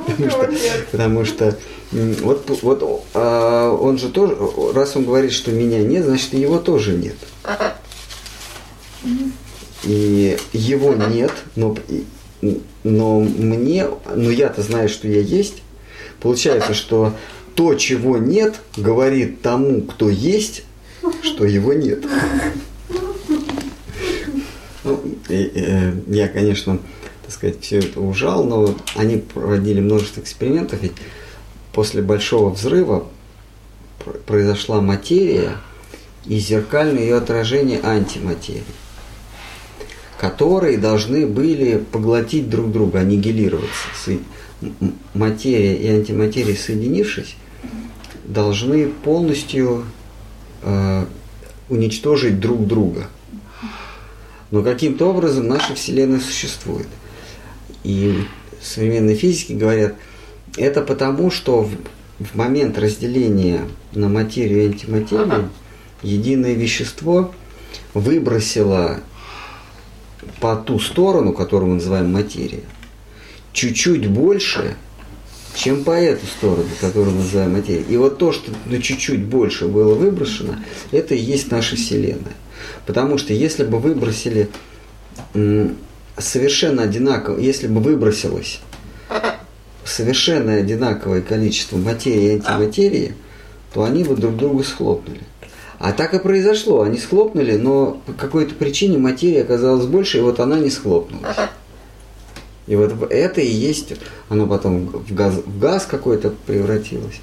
Потому 0.07 0.31
что, 0.31 0.51
потому 0.93 1.25
что 1.25 1.59
Вот, 1.93 2.51
вот 2.63 3.05
а, 3.15 3.71
он 3.71 3.99
же 3.99 4.09
тоже, 4.09 4.37
раз 4.75 4.97
он 4.97 5.05
говорит, 5.05 5.33
что 5.33 5.53
меня 5.53 5.83
нет, 5.83 6.05
значит 6.05 6.35
и 6.35 6.41
его 6.41 6.59
тоже 6.59 6.93
нет. 6.93 7.17
И 9.85 10.37
его 10.53 10.95
нет, 10.95 11.33
но, 11.57 11.77
но 12.83 13.21
мне, 13.21 13.87
но 14.15 14.31
я-то 14.31 14.63
знаю, 14.63 14.89
что 14.89 15.09
я 15.09 15.21
есть. 15.21 15.63
Получается, 16.21 16.75
что 16.75 17.13
то, 17.55 17.75
чего 17.75 18.19
нет, 18.19 18.61
говорит 18.77 19.43
тому, 19.43 19.83
кто 19.83 20.09
есть, 20.09 20.65
что 21.23 21.45
его 21.45 21.73
нет. 21.73 22.05
Ну, 24.85 25.01
э, 25.29 25.93
я, 26.09 26.29
конечно, 26.29 26.79
так 27.23 27.33
сказать, 27.33 27.61
все 27.63 27.79
это 27.79 28.01
ужал, 28.01 28.45
но 28.45 28.75
они 28.97 29.17
проводили 29.17 29.81
множество 29.81 30.21
экспериментов, 30.21 30.83
ведь 30.83 30.93
после 31.73 32.03
большого 32.03 32.51
взрыва 32.51 33.07
пр- 34.05 34.19
произошла 34.27 34.83
материя 34.83 35.57
и 36.27 36.39
зеркальное 36.39 37.03
ее 37.03 37.17
отражение 37.17 37.81
антиматерии, 37.83 38.63
которые 40.19 40.79
должны 40.79 41.27
были 41.27 41.79
поглотить 41.79 42.49
друг 42.49 42.71
друга, 42.71 43.01
аннигилироваться. 43.01 43.77
Материя 45.13 45.77
и 45.77 45.89
антиматерия, 45.89 46.55
соединившись, 46.55 47.37
должны 48.25 48.89
полностью 48.89 49.85
э, 50.63 51.05
уничтожить 51.69 52.41
друг 52.41 52.67
друга. 52.67 53.09
Но 54.51 54.63
каким-то 54.63 55.11
образом 55.11 55.49
наша 55.49 55.75
Вселенная 55.75 56.21
существует. 56.21 56.87
И 57.83 58.25
современные 58.63 59.17
физики 59.17 59.53
говорят, 59.53 59.97
это 60.57 60.81
потому, 60.81 61.31
что 61.31 61.63
в, 61.63 61.73
в 62.21 62.35
момент 62.35 62.79
разделения 62.79 63.63
на 63.93 64.09
материю 64.09 64.63
и 64.63 64.67
антиматерию 64.69 65.51
единое 66.03 66.55
вещество 66.55 67.35
выбросило 67.93 69.01
по 70.41 70.57
ту 70.57 70.79
сторону, 70.79 71.33
которую 71.33 71.71
мы 71.71 71.75
называем 71.77 72.13
материя, 72.13 72.63
чуть-чуть 73.53 74.09
больше, 74.09 74.77
чем 75.55 75.85
по 75.85 75.93
эту 75.93 76.27
сторону, 76.27 76.69
которую 76.81 77.15
мы 77.15 77.23
называем 77.23 77.53
материей. 77.53 77.87
И 77.89 77.97
вот 77.97 78.19
то, 78.19 78.33
что 78.33 78.51
на 78.67 78.83
чуть-чуть 78.83 79.25
больше 79.25 79.69
было 79.69 79.95
выброшено, 79.95 80.57
это 80.91 81.15
и 81.15 81.21
есть 81.21 81.51
наша 81.51 81.77
Вселенная. 81.77 82.35
Потому 82.87 83.19
что 83.19 83.33
если 83.33 83.65
бы 83.65 83.79
выбросили 83.79 84.49
совершенно 86.19 86.83
одинаково, 86.83 87.39
если 87.39 87.67
бы 87.67 87.81
выбросилось 87.81 88.61
совершенно 89.85 90.55
одинаковое 90.55 91.21
количество 91.21 91.77
материи 91.77 92.27
и 92.27 92.35
антиматерии, 92.37 93.15
то 93.73 93.85
они 93.85 94.05
бы 94.05 94.17
друг 94.17 94.37
друга 94.37 94.65
схлопнули. 94.65 95.21
А 95.85 95.93
так 95.93 96.15
и 96.15 96.19
произошло. 96.19 96.81
Они 96.81 96.97
схлопнули, 96.97 97.59
но 97.59 98.01
по 98.07 98.15
какой-то 98.15 98.55
причине 98.55 98.97
материя 98.97 99.43
оказалась 99.43 99.85
больше, 99.85 100.17
и 100.17 100.23
вот 100.23 100.41
она 100.41 100.59
не 100.59 100.71
схлопнулась. 100.71 101.37
И 102.67 102.75
вот 102.75 103.13
это 103.13 103.43
и 103.43 103.51
есть, 103.51 103.93
оно 104.31 104.47
потом 104.47 104.87
в 104.87 105.13
газ, 105.13 105.35
в 105.45 105.59
газ 105.59 105.85
какой-то 105.85 106.33
превратилось. 106.47 107.21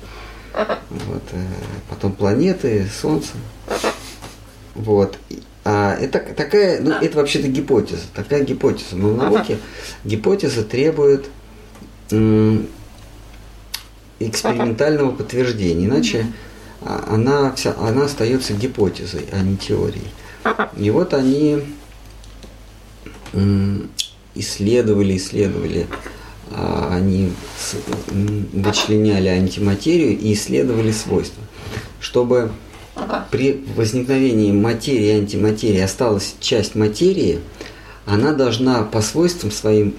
Вот, 0.54 1.24
э, 1.32 1.44
потом 1.90 2.12
планеты, 2.12 2.86
Солнце. 3.02 3.32
Вот. 4.76 5.18
А 5.66 5.96
это 5.96 6.20
такая, 6.20 6.82
ну 6.82 6.92
это 6.92 7.18
вообще-то 7.18 7.48
гипотеза, 7.48 8.04
такая 8.14 8.44
гипотеза. 8.44 8.96
Но 8.96 9.10
в 9.10 9.18
науке 9.18 9.58
гипотеза 10.04 10.64
требует 10.64 11.32
экспериментального 14.20 15.14
подтверждения, 15.14 15.88
иначе 15.88 16.28
она, 16.84 17.54
вся, 17.54 17.76
она 17.80 18.06
остается 18.06 18.54
гипотезой, 18.54 19.26
а 19.32 19.42
не 19.42 19.58
теорией. 19.58 20.08
И 20.78 20.90
вот 20.90 21.14
они 21.14 21.64
исследовали, 24.36 25.18
исследовали, 25.18 25.88
а, 26.52 26.90
они 26.96 27.34
вычленяли 28.54 29.28
антиматерию 29.28 30.18
и 30.18 30.34
исследовали 30.34 30.92
свойства, 30.92 31.44
чтобы 32.00 32.52
при 33.30 33.64
возникновении 33.76 34.52
материи 34.52 35.08
и 35.08 35.20
антиматерии 35.20 35.80
осталась 35.80 36.36
часть 36.40 36.76
материи, 36.76 37.40
она 38.06 38.34
должна 38.34 38.84
по 38.84 39.02
свойствам 39.02 39.52
своим 39.52 39.96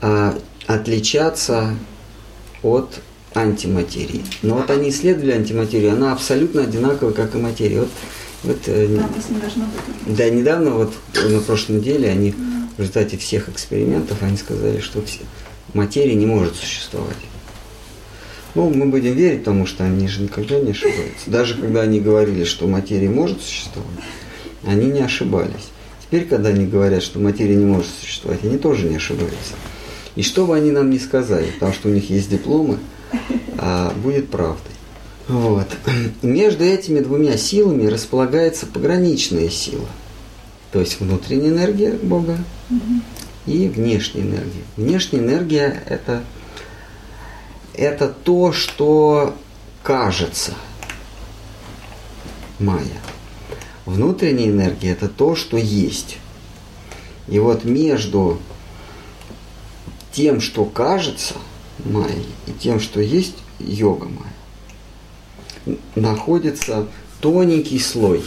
а, 0.00 0.36
отличаться 0.66 1.74
от 2.62 3.00
антиматерии. 3.36 4.24
Но 4.42 4.56
вот 4.56 4.70
они 4.70 4.88
исследовали 4.88 5.32
антиматерию, 5.32 5.92
она 5.92 6.12
абсолютно 6.12 6.62
одинаковая, 6.62 7.12
как 7.12 7.34
и 7.34 7.38
материя. 7.38 7.80
Вот, 7.80 7.90
вот, 8.42 8.58
э, 8.66 8.96
Радость 8.96 9.30
не 9.30 9.38
должна 9.38 9.66
быть. 9.66 10.16
да, 10.16 10.30
недавно, 10.30 10.70
вот 10.70 10.94
на 11.14 11.40
прошлой 11.40 11.76
неделе, 11.76 12.08
они 12.08 12.32
в 12.76 12.80
результате 12.80 13.16
всех 13.18 13.48
экспериментов, 13.48 14.22
они 14.22 14.36
сказали, 14.36 14.80
что 14.80 15.02
все, 15.02 15.20
материя 15.74 16.14
не 16.14 16.26
может 16.26 16.56
существовать. 16.56 17.16
Ну, 18.54 18.70
мы 18.70 18.86
будем 18.86 19.12
верить, 19.12 19.40
потому 19.40 19.66
что 19.66 19.84
они 19.84 20.08
же 20.08 20.22
никогда 20.22 20.58
не 20.58 20.70
ошибаются. 20.70 21.28
Даже 21.28 21.54
когда 21.56 21.82
они 21.82 22.00
говорили, 22.00 22.44
что 22.44 22.66
материя 22.66 23.10
может 23.10 23.42
существовать, 23.42 23.90
они 24.64 24.86
не 24.86 25.00
ошибались. 25.00 25.68
Теперь, 26.02 26.24
когда 26.24 26.48
они 26.48 26.66
говорят, 26.66 27.02
что 27.02 27.18
материя 27.18 27.54
не 27.54 27.66
может 27.66 27.90
существовать, 28.00 28.40
они 28.44 28.56
тоже 28.56 28.86
не 28.88 28.96
ошибаются. 28.96 29.54
И 30.14 30.22
что 30.22 30.46
бы 30.46 30.56
они 30.56 30.70
нам 30.70 30.88
ни 30.88 30.96
сказали, 30.96 31.50
потому 31.50 31.74
что 31.74 31.88
у 31.88 31.92
них 31.92 32.08
есть 32.08 32.30
дипломы, 32.30 32.78
а, 33.58 33.92
будет 33.94 34.30
правдой. 34.30 34.72
Вот. 35.28 35.66
Между 36.22 36.64
этими 36.64 37.00
двумя 37.00 37.36
силами 37.36 37.86
располагается 37.86 38.66
пограничная 38.66 39.48
сила. 39.48 39.88
То 40.72 40.80
есть 40.80 41.00
внутренняя 41.00 41.50
энергия 41.50 41.92
Бога 41.92 42.38
и 43.46 43.68
внешняя 43.68 44.22
энергия. 44.22 44.62
Внешняя 44.76 45.20
энергия 45.20 45.82
это, 45.86 46.22
это 47.74 48.08
то, 48.08 48.52
что 48.52 49.34
кажется 49.82 50.54
Майя. 52.58 53.00
Внутренняя 53.84 54.48
энергия 54.48 54.90
это 54.90 55.08
то, 55.08 55.34
что 55.34 55.56
есть. 55.56 56.18
И 57.28 57.38
вот 57.38 57.64
между 57.64 58.38
тем, 60.12 60.40
что 60.40 60.64
кажется 60.64 61.34
Майей, 61.84 62.26
и 62.46 62.52
тем, 62.52 62.80
что 62.80 63.00
есть 63.00 63.36
йога 63.58 64.08
Майя, 64.08 65.78
находится 65.94 66.86
тоненький 67.20 67.78
слой. 67.78 68.22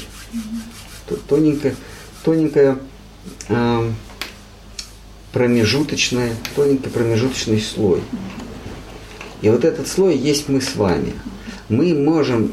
Тоненькая, 1.28 1.76
тоненькая 2.24 2.78
эм, 3.48 3.96
промежуточная, 5.32 6.36
тоненький 6.56 6.90
промежуточный 6.90 7.60
слой. 7.60 8.02
И 9.42 9.50
вот 9.50 9.64
этот 9.66 9.88
слой 9.88 10.18
есть 10.18 10.50
мы 10.50 10.62
с 10.62 10.76
вами. 10.76 11.14
Мы 11.70 11.94
можем 11.94 12.52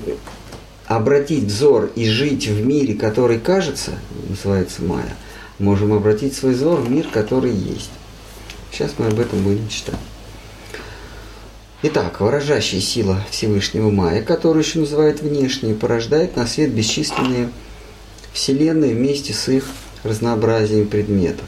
обратить 0.86 1.44
взор 1.44 1.90
и 1.94 2.08
жить 2.08 2.46
в 2.46 2.64
мире, 2.64 2.94
который 2.94 3.38
кажется, 3.38 3.98
называется 4.28 4.82
Майя, 4.82 5.16
можем 5.58 5.92
обратить 5.92 6.34
свой 6.34 6.54
взор 6.54 6.80
в 6.80 6.90
мир, 6.90 7.06
который 7.12 7.52
есть. 7.52 7.90
Сейчас 8.70 8.94
мы 8.98 9.06
об 9.06 9.18
этом 9.18 9.42
будем 9.42 9.68
читать. 9.68 9.96
Итак, 11.88 12.20
выражающая 12.20 12.80
сила 12.80 13.24
Всевышнего 13.30 13.92
Майя, 13.92 14.20
которую 14.20 14.64
еще 14.64 14.80
называют 14.80 15.22
внешней, 15.22 15.72
порождает 15.72 16.34
на 16.34 16.44
свет 16.44 16.72
бесчисленные 16.72 17.48
вселенные 18.32 18.92
вместе 18.92 19.32
с 19.32 19.48
их 19.48 19.68
разнообразием 20.02 20.88
предметов. 20.88 21.46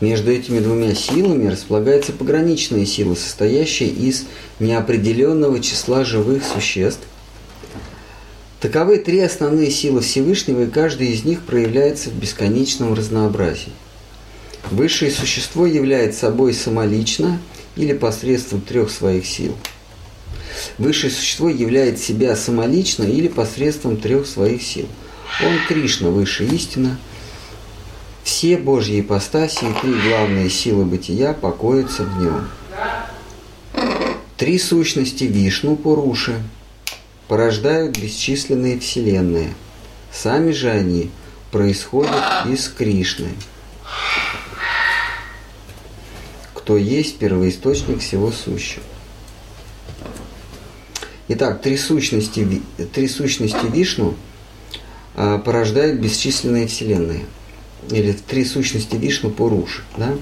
Между 0.00 0.30
этими 0.30 0.60
двумя 0.60 0.94
силами 0.94 1.48
располагается 1.48 2.12
пограничная 2.12 2.86
сила, 2.86 3.16
состоящая 3.16 3.88
из 3.88 4.26
неопределенного 4.60 5.58
числа 5.58 6.04
живых 6.04 6.44
существ. 6.44 7.02
Таковы 8.60 8.98
три 8.98 9.18
основные 9.18 9.72
силы 9.72 10.00
Всевышнего, 10.00 10.62
и 10.62 10.70
каждая 10.70 11.08
из 11.08 11.24
них 11.24 11.40
проявляется 11.42 12.10
в 12.10 12.14
бесконечном 12.14 12.94
разнообразии. 12.94 13.72
Высшее 14.70 15.10
существо 15.10 15.66
является 15.66 16.20
собой 16.20 16.54
самолично 16.54 17.40
или 17.76 17.92
посредством 17.92 18.60
трех 18.60 18.90
своих 18.90 19.26
сил. 19.26 19.54
Высшее 20.78 21.12
существо 21.12 21.48
являет 21.48 21.98
себя 21.98 22.34
самолично 22.34 23.04
или 23.04 23.28
посредством 23.28 23.96
трех 23.98 24.26
своих 24.26 24.62
сил. 24.62 24.88
Он 25.44 25.52
Кришна, 25.68 26.08
высшая 26.08 26.48
истина. 26.48 26.98
Все 28.24 28.56
Божьи 28.56 29.00
ипостаси 29.00 29.64
и 29.64 29.80
три 29.80 29.94
главные 30.08 30.50
силы 30.50 30.84
бытия 30.84 31.32
покоятся 31.32 32.04
в 32.04 32.22
нем. 32.22 32.48
Три 34.36 34.58
сущности 34.58 35.24
Вишну, 35.24 35.76
Пуруши, 35.76 36.42
порождают 37.28 37.98
бесчисленные 37.98 38.78
вселенные. 38.78 39.54
Сами 40.12 40.52
же 40.52 40.70
они 40.70 41.10
происходят 41.50 42.46
из 42.46 42.68
Кришны, 42.68 43.28
кто 46.66 46.76
есть 46.76 47.18
первоисточник 47.18 48.00
всего 48.00 48.32
сущего. 48.32 48.82
Итак, 51.28 51.62
три 51.62 51.76
сущности, 51.76 52.60
три 52.92 53.06
сущности 53.06 53.66
Вишну 53.72 54.16
а, 55.14 55.38
порождают 55.38 56.00
бесчисленные 56.00 56.66
вселенные. 56.66 57.26
Или 57.88 58.10
три 58.10 58.44
сущности 58.44 58.96
Вишну 58.96 59.30
Пуруши. 59.30 59.82
Да? 59.96 60.14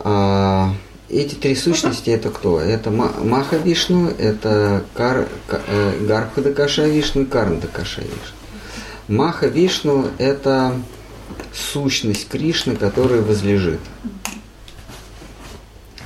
А, 0.00 0.74
эти 1.08 1.34
три 1.34 1.54
сущности 1.56 2.10
это 2.10 2.28
кто? 2.28 2.60
Это 2.60 2.90
Ма- 2.90 3.14
Маха 3.24 3.56
Вишну, 3.56 4.10
это 4.18 4.84
Кар, 4.92 5.28
Ка- 5.46 5.62
э, 5.66 6.04
Гарбхадакаша 6.06 6.86
Вишну 6.86 7.22
и 7.22 7.24
Карндакаша 7.24 8.02
Вишну. 8.02 9.16
Маха 9.16 9.46
Вишну 9.46 10.08
это 10.18 10.78
сущность 11.54 12.28
Кришны, 12.28 12.76
которая 12.76 13.22
возлежит. 13.22 13.80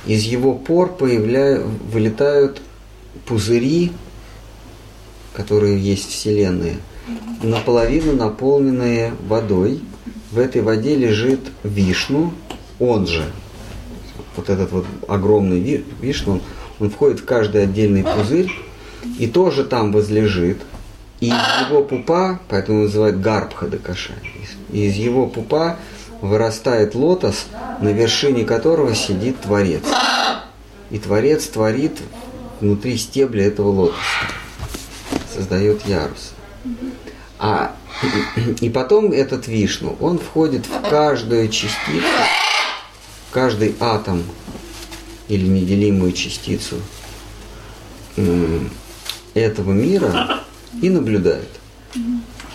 Из 0.05 0.23
его 0.23 0.53
пор 0.53 0.93
появля... 0.93 1.61
вылетают 1.91 2.61
пузыри, 3.25 3.91
которые 5.33 5.79
есть 5.79 6.09
в 6.09 6.09
Вселенной, 6.09 6.77
наполовину 7.41 8.13
наполненные 8.13 9.13
водой. 9.27 9.81
В 10.31 10.39
этой 10.39 10.61
воде 10.61 10.95
лежит 10.95 11.39
Вишну, 11.63 12.33
он 12.79 13.07
же, 13.07 13.23
вот 14.35 14.49
этот 14.49 14.71
вот 14.71 14.85
огромный 15.07 15.59
ви- 15.59 15.85
Вишну, 16.01 16.33
он, 16.33 16.41
он 16.79 16.89
входит 16.89 17.19
в 17.19 17.25
каждый 17.25 17.63
отдельный 17.63 18.03
пузырь 18.03 18.51
и 19.19 19.27
тоже 19.27 19.63
там 19.63 19.91
возлежит. 19.91 20.57
И 21.19 21.27
из 21.27 21.67
его 21.69 21.83
пупа, 21.83 22.39
поэтому 22.49 22.83
называют 22.83 23.21
Гарбхадакаша, 23.21 24.13
и 24.71 24.87
из 24.87 24.95
его 24.95 25.27
пупа 25.27 25.77
вырастает 26.19 26.95
лотос, 26.95 27.45
на 27.81 27.89
вершине 27.89 28.45
которого 28.45 28.95
сидит 28.95 29.39
Творец. 29.41 29.83
И 30.91 30.99
Творец 30.99 31.47
творит 31.47 31.99
внутри 32.61 32.97
стебля 32.97 33.47
этого 33.47 33.69
лотоса, 33.69 33.97
создает 35.33 35.85
ярус. 35.85 36.33
А, 37.39 37.75
и 38.61 38.69
потом 38.69 39.11
этот 39.11 39.47
Вишну, 39.47 39.97
он 39.99 40.19
входит 40.19 40.65
в 40.65 40.89
каждую 40.89 41.49
частицу, 41.49 42.05
в 43.29 43.33
каждый 43.33 43.75
атом 43.79 44.23
или 45.27 45.45
неделимую 45.45 46.13
частицу 46.13 46.77
этого 49.33 49.71
мира 49.71 50.41
и 50.81 50.89
наблюдает. 50.89 51.49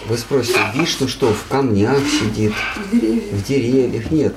Вы 0.07 0.17
спросите, 0.17 0.61
Вишну 0.75 1.09
что, 1.09 1.35
в 1.35 1.45
камнях 1.49 1.99
сидит, 2.09 2.53
в 2.93 3.45
деревьях? 3.47 4.11
Нет. 4.11 4.35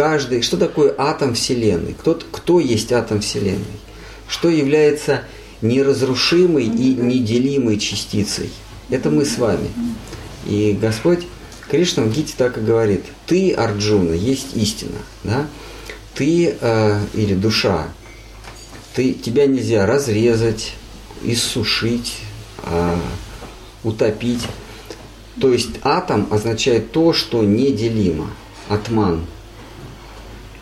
В 0.00 0.02
каждой... 0.02 0.40
Что 0.40 0.56
такое 0.56 0.94
атом 0.96 1.34
Вселенной? 1.34 1.92
Кто, 1.92 2.14
кто 2.14 2.58
есть 2.58 2.90
атом 2.90 3.20
Вселенной? 3.20 3.66
Что 4.26 4.48
является 4.48 5.24
неразрушимой 5.60 6.64
и 6.64 6.94
неделимой 6.94 7.78
частицей? 7.78 8.48
Это 8.88 9.10
мы 9.10 9.26
с 9.26 9.36
вами. 9.36 9.68
И 10.46 10.72
Господь 10.80 11.26
Кришна 11.70 12.04
в 12.04 12.12
Гите 12.14 12.32
так 12.34 12.56
и 12.56 12.62
говорит. 12.62 13.04
Ты, 13.26 13.52
Арджуна, 13.52 14.14
есть 14.14 14.56
истина. 14.56 14.96
Да? 15.22 15.46
Ты 16.14 16.56
э, 16.58 17.00
или 17.12 17.34
душа. 17.34 17.88
Ты, 18.94 19.12
тебя 19.12 19.44
нельзя 19.44 19.84
разрезать, 19.84 20.76
иссушить, 21.22 22.20
а, 22.62 22.98
утопить. 23.84 24.46
То 25.38 25.52
есть 25.52 25.72
атом 25.82 26.26
означает 26.30 26.90
то, 26.90 27.12
что 27.12 27.42
неделимо. 27.42 28.30
Атман. 28.70 29.26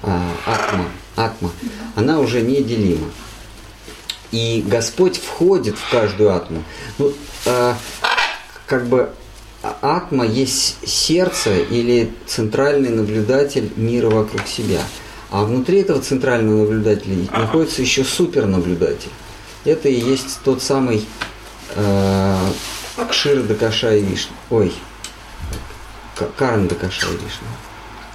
А, 0.02 0.20
атма. 0.46 0.84
Атма. 1.16 1.50
Она 1.94 2.20
уже 2.20 2.40
неделима. 2.40 3.08
И 4.30 4.62
Господь 4.66 5.18
входит 5.18 5.76
в 5.78 5.90
каждую 5.90 6.34
атму. 6.34 6.62
Ну, 6.98 7.12
а, 7.46 7.76
как 8.66 8.86
бы 8.86 9.10
а- 9.62 9.78
атма 9.82 10.24
есть 10.26 10.76
сердце 10.86 11.58
или 11.58 12.12
центральный 12.26 12.90
наблюдатель 12.90 13.72
мира 13.76 14.08
вокруг 14.08 14.46
себя. 14.46 14.80
А 15.30 15.44
внутри 15.44 15.80
этого 15.80 16.00
центрального 16.00 16.62
наблюдателя 16.62 17.16
находится 17.32 17.82
еще 17.82 18.04
супернаблюдатель. 18.04 19.10
Это 19.64 19.88
и 19.88 20.00
есть 20.00 20.38
тот 20.44 20.62
самый 20.62 21.06
э, 21.74 22.36
Кшира 23.10 23.42
Дакаша 23.42 23.94
и 23.94 24.02
Вишну. 24.02 24.34
Ой, 24.50 24.72
Карн 26.36 26.68
Дакаша 26.68 27.06
и 27.08 27.16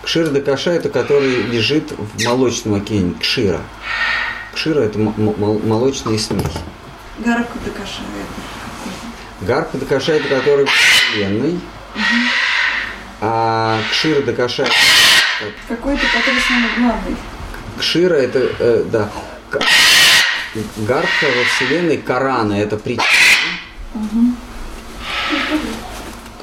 Кшира 0.03 0.27
Дакаша 0.27 0.71
это 0.71 0.89
который 0.89 1.43
лежит 1.43 1.91
в 1.91 2.23
молочном 2.25 2.75
океане. 2.75 3.15
Кшира. 3.19 3.61
Кшира 4.53 4.81
это 4.81 4.99
молочная 4.99 6.17
смесь. 6.17 6.43
Гарабка 7.19 7.57
Дакаша 7.65 8.01
это 8.01 9.45
Гарпа 9.45 9.77
Дакаша 9.77 10.13
это 10.13 10.27
который 10.29 10.65
Вселенной. 10.65 11.59
А 13.21 13.79
Кшира 13.91 14.21
Дакаша 14.21 14.67
какой-то, 15.67 16.01
который 16.13 16.41
самый 16.47 16.69
главный. 16.77 17.15
Кшира 17.79 18.15
это, 18.15 18.39
э, 18.59 18.83
да, 18.91 19.09
Гарпха 20.77 21.25
во 21.25 21.43
Вселенной, 21.55 21.97
Карана 21.97 22.53
это 22.53 22.77
причина. 22.77 23.03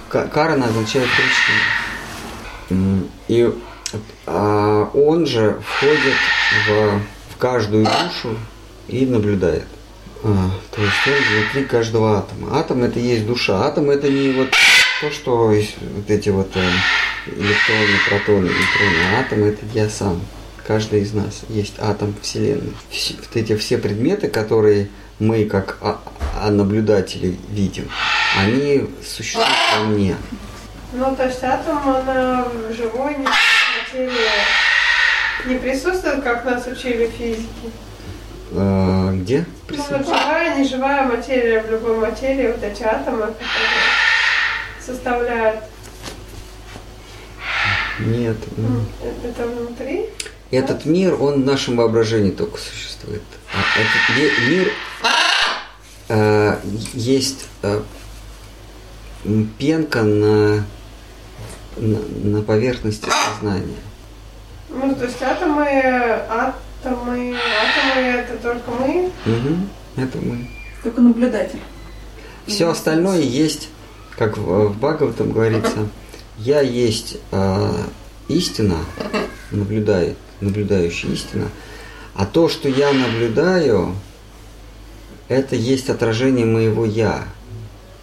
Ка- 0.09 0.27
Карана 0.29 0.67
означает 0.67 1.09
причина. 1.11 1.61
И 3.29 3.53
а, 4.27 4.91
он 4.95 5.27
же 5.27 5.61
входит 5.65 6.15
в, 6.69 7.01
в 7.35 7.37
каждую 7.39 7.85
душу 7.85 8.37
и 8.89 9.07
наблюдает. 9.07 9.67
А, 10.23 10.51
то 10.71 10.83
есть 10.83 10.95
он 11.07 11.13
внутри 11.43 11.65
каждого 11.65 12.19
атома. 12.19 12.59
Атом 12.59 12.83
это 12.83 12.99
есть 13.01 13.27
душа. 13.27 13.67
Атом 13.67 13.91
это 13.91 14.09
не 14.09 14.31
вот 14.33 14.51
то, 15.01 15.11
что 15.11 15.47
вот 15.49 16.09
эти 16.11 16.29
вот 16.29 16.51
э, 16.55 16.71
электроны, 17.27 17.97
протоны, 18.09 18.45
нейтроны. 18.49 19.17
Атом 19.19 19.45
это 19.45 19.65
я 19.75 19.89
сам. 19.89 20.21
Каждый 20.67 21.01
из 21.01 21.13
нас 21.15 21.41
есть 21.49 21.75
атом 21.79 22.15
Вселенной. 22.23 22.75
Все- 22.91 23.15
вот 23.17 23.35
эти 23.35 23.57
все 23.57 23.79
предметы, 23.79 24.29
которые 24.29 24.89
мы 25.19 25.45
как 25.47 25.79
а- 25.81 26.01
а 26.39 26.51
наблюдатели 26.51 27.37
видим, 27.51 27.89
они 28.39 28.89
существуют 29.05 29.49
во 29.77 29.85
мне. 29.85 30.17
Ну, 30.93 31.15
то 31.17 31.27
есть 31.27 31.43
атом, 31.45 31.79
она 31.89 32.45
в 32.45 32.73
живой 32.75 33.15
не- 33.17 33.25
материи 33.27 34.11
не 35.47 35.55
присутствует, 35.57 36.23
как 36.23 36.45
нас 36.45 36.67
учили 36.67 37.07
физики. 37.17 37.71
Э, 38.53 39.11
где? 39.15 39.47
Ну, 39.69 39.77
вот 39.91 40.05
живая, 40.05 40.57
неживая 40.59 41.05
материя, 41.07 41.63
в 41.63 41.71
любой 41.71 41.97
материи 41.99 42.49
вот 42.49 42.63
эти 42.63 42.83
атомы, 42.83 43.27
которые 43.27 43.81
составляют, 44.85 45.61
Нет. 48.01 48.37
это 49.25 49.47
внутри. 49.47 50.07
Этот 50.51 50.85
мир, 50.85 51.15
он 51.23 51.43
в 51.43 51.47
нашем 51.47 51.77
воображении 51.77 52.33
только 52.33 52.59
существует. 52.59 53.23
А 53.55 53.59
этот 53.79 54.17
ми- 54.17 54.49
мир 54.57 54.73
э, 56.09 56.57
есть 56.93 57.47
э, 57.63 57.81
пенка 59.59 60.03
на, 60.03 60.65
на, 61.77 61.99
на 62.25 62.43
поверхности 62.43 63.09
сознания. 63.09 63.77
Ну, 64.69 64.95
то 64.95 65.05
есть 65.05 65.21
атомы, 65.21 65.67
атомы, 66.29 67.35
атомы 67.37 68.03
это 68.03 68.37
только 68.43 68.71
мы. 68.71 69.11
Мгм. 69.25 69.69
Это 69.97 70.19
мы. 70.19 70.49
Только 70.83 71.01
наблюдатель. 71.01 71.61
Все 72.47 72.69
остальное 72.69 73.21
есть, 73.21 73.69
как 74.17 74.39
в, 74.39 74.69
в 74.69 74.79
Бхагаватам 74.79 75.33
говорится, 75.33 75.89
я 76.39 76.61
есть 76.61 77.19
э, 77.33 77.73
истина, 78.29 78.79
наблюдает, 79.51 80.17
наблюдающая 80.41 81.11
истина, 81.11 81.49
а 82.15 82.27
то, 82.27 82.49
что 82.49 82.69
я 82.69 82.93
наблюдаю, 82.93 83.95
это 85.29 85.55
есть 85.55 85.91
отражение 85.91 86.47
моего 86.47 86.85
я. 86.85 87.25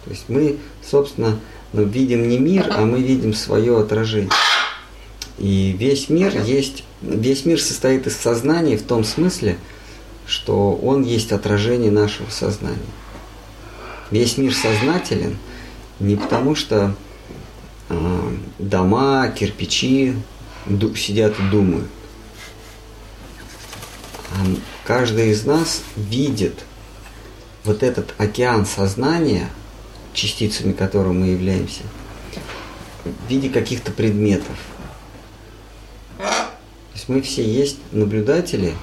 То 0.04 0.10
есть 0.10 0.24
мы, 0.28 0.58
собственно, 0.88 1.38
ну, 1.72 1.84
видим 1.84 2.28
не 2.28 2.38
мир, 2.38 2.66
а 2.70 2.84
мы 2.84 3.00
видим 3.00 3.34
свое 3.34 3.78
отражение. 3.78 4.30
И 5.38 5.74
весь 5.78 6.08
мир 6.08 6.40
есть, 6.42 6.84
весь 7.00 7.44
мир 7.44 7.60
состоит 7.60 8.06
из 8.06 8.16
сознания 8.16 8.76
в 8.76 8.82
том 8.82 9.04
смысле, 9.04 9.58
что 10.26 10.72
он 10.74 11.02
есть 11.02 11.32
отражение 11.32 11.90
нашего 11.90 12.30
сознания. 12.30 12.78
Весь 14.10 14.36
мир 14.36 14.54
сознателен 14.54 15.36
не 16.00 16.16
потому, 16.16 16.54
что 16.54 16.94
э, 17.88 18.30
дома, 18.58 19.28
кирпичи 19.28 20.14
ду- 20.66 20.94
сидят 20.94 21.38
и 21.38 21.42
думают. 21.50 21.88
А 24.32 24.44
каждый 24.84 25.30
из 25.30 25.44
нас 25.44 25.82
видит 25.96 26.64
вот 27.64 27.82
этот 27.82 28.14
океан 28.18 28.66
сознания, 28.66 29.50
частицами 30.18 30.72
которого 30.72 31.12
мы 31.12 31.26
являемся, 31.28 31.82
в 33.04 33.30
виде 33.30 33.48
каких-то 33.48 33.92
предметов. 33.92 34.56
То 36.18 36.94
есть 36.94 37.08
мы 37.08 37.22
все 37.22 37.44
есть 37.44 37.78
наблюдатели, 37.92 38.74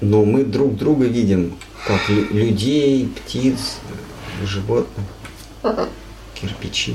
но 0.00 0.24
мы 0.24 0.44
друг 0.44 0.76
друга 0.76 1.06
видим 1.06 1.56
как 1.86 2.08
лю- 2.10 2.28
людей, 2.30 3.08
птиц, 3.08 3.78
животных, 4.44 5.06
кирпичи. 6.34 6.94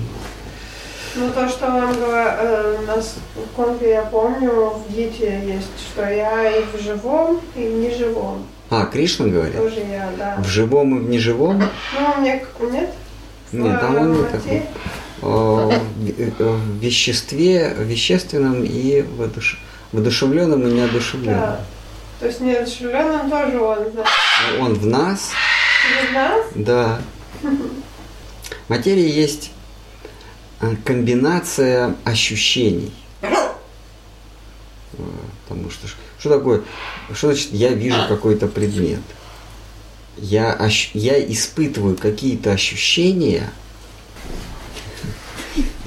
Ну, 1.15 1.29
то, 1.31 1.49
что 1.49 1.65
он 1.67 1.93
говорит, 1.93 2.79
у 2.79 2.83
нас 2.83 3.15
в 3.35 3.55
конфе, 3.55 3.89
я 3.89 4.03
помню, 4.03 4.51
в 4.69 4.93
Гите 4.93 5.41
есть, 5.45 5.67
что 5.91 6.07
я 6.09 6.57
и 6.57 6.63
в 6.71 6.79
живом, 6.81 7.41
и 7.55 7.67
в 7.67 7.73
неживом. 7.73 8.45
А, 8.71 8.85
Кришна 8.85 9.27
говорит? 9.27 9.57
Тоже 9.57 9.81
я, 9.81 10.09
да. 10.17 10.37
В 10.41 10.47
живом 10.47 10.97
и 10.97 11.01
в 11.01 11.09
неживом? 11.09 11.59
Ну, 11.93 12.15
мне, 12.21 12.41
нет? 12.71 12.89
Нет, 13.51 13.81
там 13.81 13.97
он 13.97 14.11
не 14.13 14.23
такой. 14.29 14.63
О, 15.21 15.69
в- 15.69 16.43
В 16.43 16.77
веществе, 16.79 17.75
в 17.77 17.81
вещественном 17.83 18.63
и 18.63 19.01
в 19.01 19.21
одуш- 19.21 19.57
в 19.91 19.97
одушевленном 19.97 20.65
и 20.67 20.71
неодушевленном. 20.71 21.39
Да. 21.41 21.59
То 22.21 22.27
есть 22.27 22.39
неодушевленным 22.39 23.29
тоже 23.29 23.59
он, 23.59 23.91
да. 23.93 24.05
Он 24.61 24.73
в 24.73 24.85
нас, 24.87 25.31
Через 25.99 26.11
нас? 26.13 26.45
да. 26.55 27.01
Материя 28.69 29.09
есть 29.09 29.51
э, 30.61 30.75
комбинация 30.85 31.95
ощущений. 32.05 32.93
Э, 33.21 33.27
Потому 35.47 35.69
что 35.69 35.87
что 36.21 36.29
такое, 36.37 36.61
что 37.15 37.29
значит 37.29 37.49
я 37.51 37.69
вижу 37.69 37.97
какой-то 38.07 38.45
предмет? 38.47 38.99
Я, 40.17 40.53
ощ- 40.53 40.91
я 40.93 41.19
испытываю 41.19 41.97
какие-то 41.97 42.51
ощущения, 42.51 43.51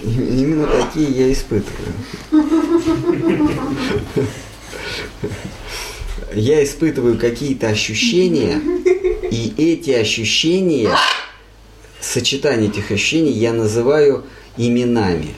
именно 0.02 0.66
такие 0.66 1.08
я 1.08 1.32
испытываю. 1.32 1.92
Я 6.34 6.64
испытываю 6.64 7.16
какие-то 7.16 7.68
ощущения, 7.68 8.60
и 9.30 9.54
эти 9.56 9.90
ощущения, 9.92 10.90
сочетание 12.00 12.68
этих 12.70 12.90
ощущений 12.90 13.30
я 13.32 13.52
называю 13.52 14.24
именами. 14.56 15.34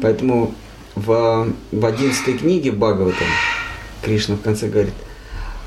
Поэтому 0.00 0.54
в, 0.94 1.52
в 1.70 1.84
11 1.84 2.40
книге 2.40 2.72
Бхагаватам 2.72 3.26
Кришна 4.06 4.36
в 4.36 4.40
конце 4.40 4.68
говорит, 4.68 4.94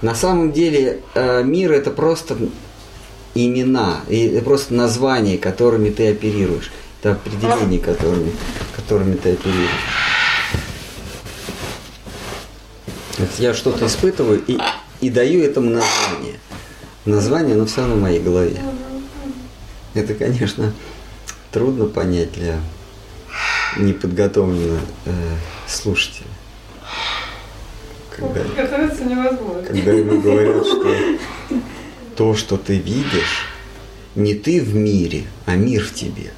на 0.02 0.16
самом 0.16 0.54
деле 0.54 1.02
э, 1.14 1.44
мир 1.44 1.74
это 1.74 1.92
просто 1.92 2.38
имена, 3.36 4.00
и 4.08 4.40
просто 4.40 4.74
названия, 4.74 5.38
которыми 5.38 5.90
ты 5.90 6.10
оперируешь. 6.12 6.72
Это 7.02 7.12
определения, 7.12 7.80
которыми, 7.80 8.32
которыми 8.78 9.16
ты 9.16 9.34
оперируешь. 9.34 9.70
Я 13.40 13.54
что-то 13.54 13.88
испытываю 13.88 14.42
и, 14.48 14.58
и 15.02 15.10
даю 15.10 15.44
этому 15.44 15.70
название. 15.70 16.40
Название, 17.04 17.56
оно 17.56 17.66
все 17.66 17.82
равно 17.82 17.96
в 17.96 18.02
моей 18.02 18.22
голове. 18.22 18.58
Это, 19.94 20.14
конечно, 20.14 20.72
трудно 21.52 21.88
понять 21.88 22.32
для 22.32 22.58
неподготовленного 23.78 24.80
э, 25.06 25.12
слушателя. 25.68 26.39
Когда, 28.16 28.42
Подготовиться 28.42 29.04
невозможно. 29.06 29.64
когда 29.64 29.92
ему 29.92 30.22
говорят, 30.22 30.66
что 30.66 30.96
то, 32.16 32.36
что 32.36 32.58
ты 32.58 32.78
видишь, 32.78 33.46
не 34.16 34.34
ты 34.34 34.62
в 34.62 34.76
мире, 34.76 35.24
а 35.46 35.56
мир 35.56 35.84
в 35.86 35.94
тебе. 35.94 36.32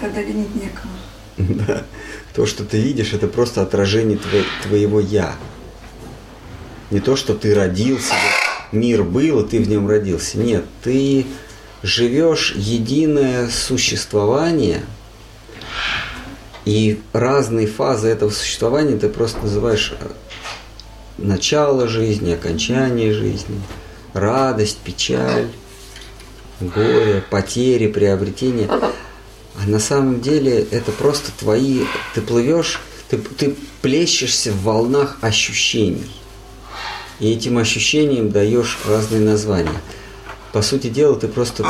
Тогда 0.00 0.22
винить 0.22 0.54
некого. 0.54 0.90
Да. 1.66 1.84
То, 2.34 2.46
что 2.46 2.64
ты 2.64 2.78
видишь, 2.80 3.12
это 3.12 3.26
просто 3.26 3.62
отражение 3.62 4.16
тво- 4.18 4.44
твоего 4.62 5.00
я. 5.00 5.34
Не 6.90 7.00
то, 7.00 7.16
что 7.16 7.34
ты 7.34 7.54
родился, 7.54 8.14
мир 8.72 9.02
был, 9.02 9.40
и 9.40 9.48
ты 9.48 9.58
в 9.58 9.68
нем 9.68 9.88
родился. 9.88 10.38
Нет, 10.38 10.64
ты 10.84 11.26
живешь 11.82 12.52
единое 12.56 13.48
существование, 13.48 14.82
и 16.64 17.00
разные 17.12 17.66
фазы 17.66 18.08
этого 18.08 18.30
существования 18.30 18.96
ты 18.96 19.08
просто 19.08 19.40
называешь 19.42 19.94
э, 19.98 20.06
начало 21.18 21.88
жизни, 21.88 22.32
окончание 22.32 23.12
жизни, 23.12 23.60
радость, 24.12 24.78
печаль, 24.78 25.48
горе, 26.60 27.24
потери, 27.30 27.86
приобретение. 27.86 28.68
А 28.70 29.66
на 29.66 29.78
самом 29.78 30.20
деле 30.20 30.66
это 30.70 30.92
просто 30.92 31.32
твои... 31.38 31.84
Ты 32.14 32.20
плывешь, 32.20 32.80
ты, 33.08 33.18
ты 33.18 33.56
плещешься 33.82 34.52
в 34.52 34.62
волнах 34.62 35.18
ощущений. 35.22 36.10
И 37.18 37.32
этим 37.32 37.58
ощущениям 37.58 38.30
даешь 38.30 38.78
разные 38.86 39.20
названия. 39.20 39.80
По 40.52 40.62
сути 40.62 40.88
дела, 40.88 41.16
ты 41.16 41.28
просто 41.28 41.64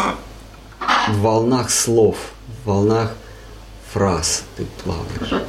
в 1.09 1.19
волнах 1.19 1.71
слов, 1.71 2.17
в 2.63 2.69
волнах 2.69 3.15
фраз 3.93 4.45
ты 4.57 4.67
плаваешь. 4.83 5.47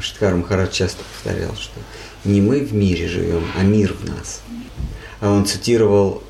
Штхар 0.00 0.34
Махарадж 0.34 0.72
часто 0.72 1.02
повторял, 1.04 1.54
что 1.54 1.80
не 2.24 2.40
мы 2.40 2.60
в 2.60 2.74
мире 2.74 3.08
живем, 3.08 3.44
а 3.56 3.62
мир 3.62 3.94
в 3.94 4.04
нас. 4.08 4.42
А 5.20 5.30
он 5.30 5.46
цитировал 5.46 6.22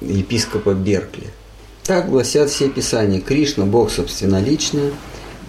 епископа 0.00 0.74
Беркли. 0.74 1.28
Так 1.84 2.10
гласят 2.10 2.50
все 2.50 2.68
писания. 2.68 3.20
Кришна– 3.20 3.64
Бог 3.66 3.90
собственноличный, 3.90 4.92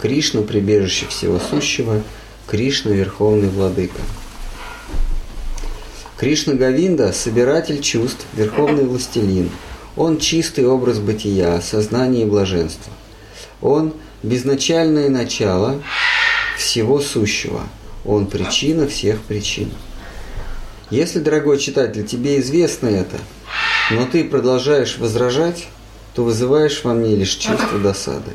Кришна– 0.02 0.42
прибежище 0.44 1.08
всего 1.08 1.40
сущего, 1.40 2.04
Кришна– 2.48 2.92
Верховный 2.94 3.50
Владыка. 3.50 4.02
Кришна 6.18 6.54
Гавинда– 6.54 7.12
собиратель 7.14 7.82
чувств, 7.82 8.26
Верховный 8.34 8.86
Властелин. 8.86 9.50
Он 9.96 10.20
чистый 10.20 10.66
образ 10.66 11.00
бытия, 11.00 11.60
сознания 11.62 12.24
и 12.24 12.26
блаженства. 12.26 12.94
Он– 13.62 13.94
безначальное 14.24 15.10
начало 15.10 15.82
всего 16.58 17.00
сущего. 17.00 17.62
Он– 18.06 18.26
причина 18.28 18.88
всех 18.88 19.22
причин. 19.22 19.72
Если, 20.90 21.20
дорогой 21.20 21.58
читатель, 21.58 22.06
тебе 22.06 22.40
известно 22.40 22.88
это, 22.88 23.18
но 23.92 24.06
ты 24.06 24.24
продолжаешь 24.24 24.98
возражать, 24.98 25.68
то 26.14 26.24
вызываешь 26.24 26.84
во 26.84 26.94
мне 26.94 27.16
лишь 27.16 27.36
чувство 27.36 27.80
досады. 27.80 28.32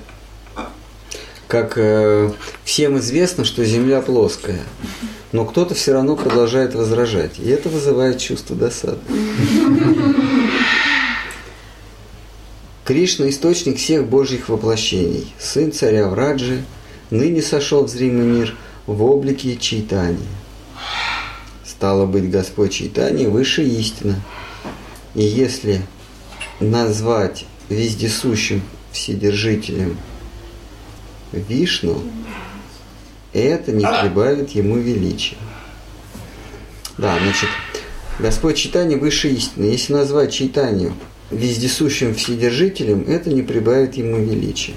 Как 1.49 1.75
э, 1.77 2.33
всем 2.65 2.99
известно, 2.99 3.45
что 3.45 3.65
Земля 3.65 4.01
плоская, 4.01 4.63
но 5.33 5.45
кто-то 5.45 5.75
все 5.75 5.93
равно 5.93 6.17
продолжает 6.17 6.75
возражать, 6.75 7.39
и 7.39 7.49
это 7.49 7.69
вызывает 7.69 8.19
чувство 8.19 8.57
досады. 8.57 8.99
Кришна– 12.87 13.29
источник 13.31 13.79
всех 13.79 14.07
божьих 14.07 14.49
воплощений, 14.49 15.35
сын 15.41 15.73
царя 15.73 16.07
Враджи, 16.07 16.63
ныне 17.11 17.43
сошел 17.43 17.85
в 17.85 17.89
зримый 17.89 18.27
мир 18.27 18.55
в 18.87 19.03
облике 19.03 19.57
Чайтани. 19.57 20.25
Стало 21.65 22.07
быть, 22.07 22.31
Господь 22.31 22.75
Чайтани 22.75 23.27
выше 23.27 23.65
истина. 23.65 24.23
И 25.17 25.23
если 25.25 25.83
назвать 26.61 27.47
вездесущим 27.69 28.63
вседержителем 28.93 29.99
Вишну, 31.33 32.01
это 33.33 33.73
не 33.73 33.85
прибавит 33.85 34.51
ему 34.51 34.77
величия. 34.77 35.39
Да, 36.99 37.19
значит, 37.19 37.49
Господь 38.21 38.57
Читание 38.57 38.97
выше 38.97 39.29
истины. 39.31 39.65
Если 39.65 39.93
назвать 39.93 40.33
Читанию 40.33 40.95
вездесущим 41.31 42.15
вседержителем, 42.15 43.05
это 43.09 43.31
не 43.31 43.43
прибавит 43.43 43.95
ему 43.95 44.19
величия. 44.19 44.75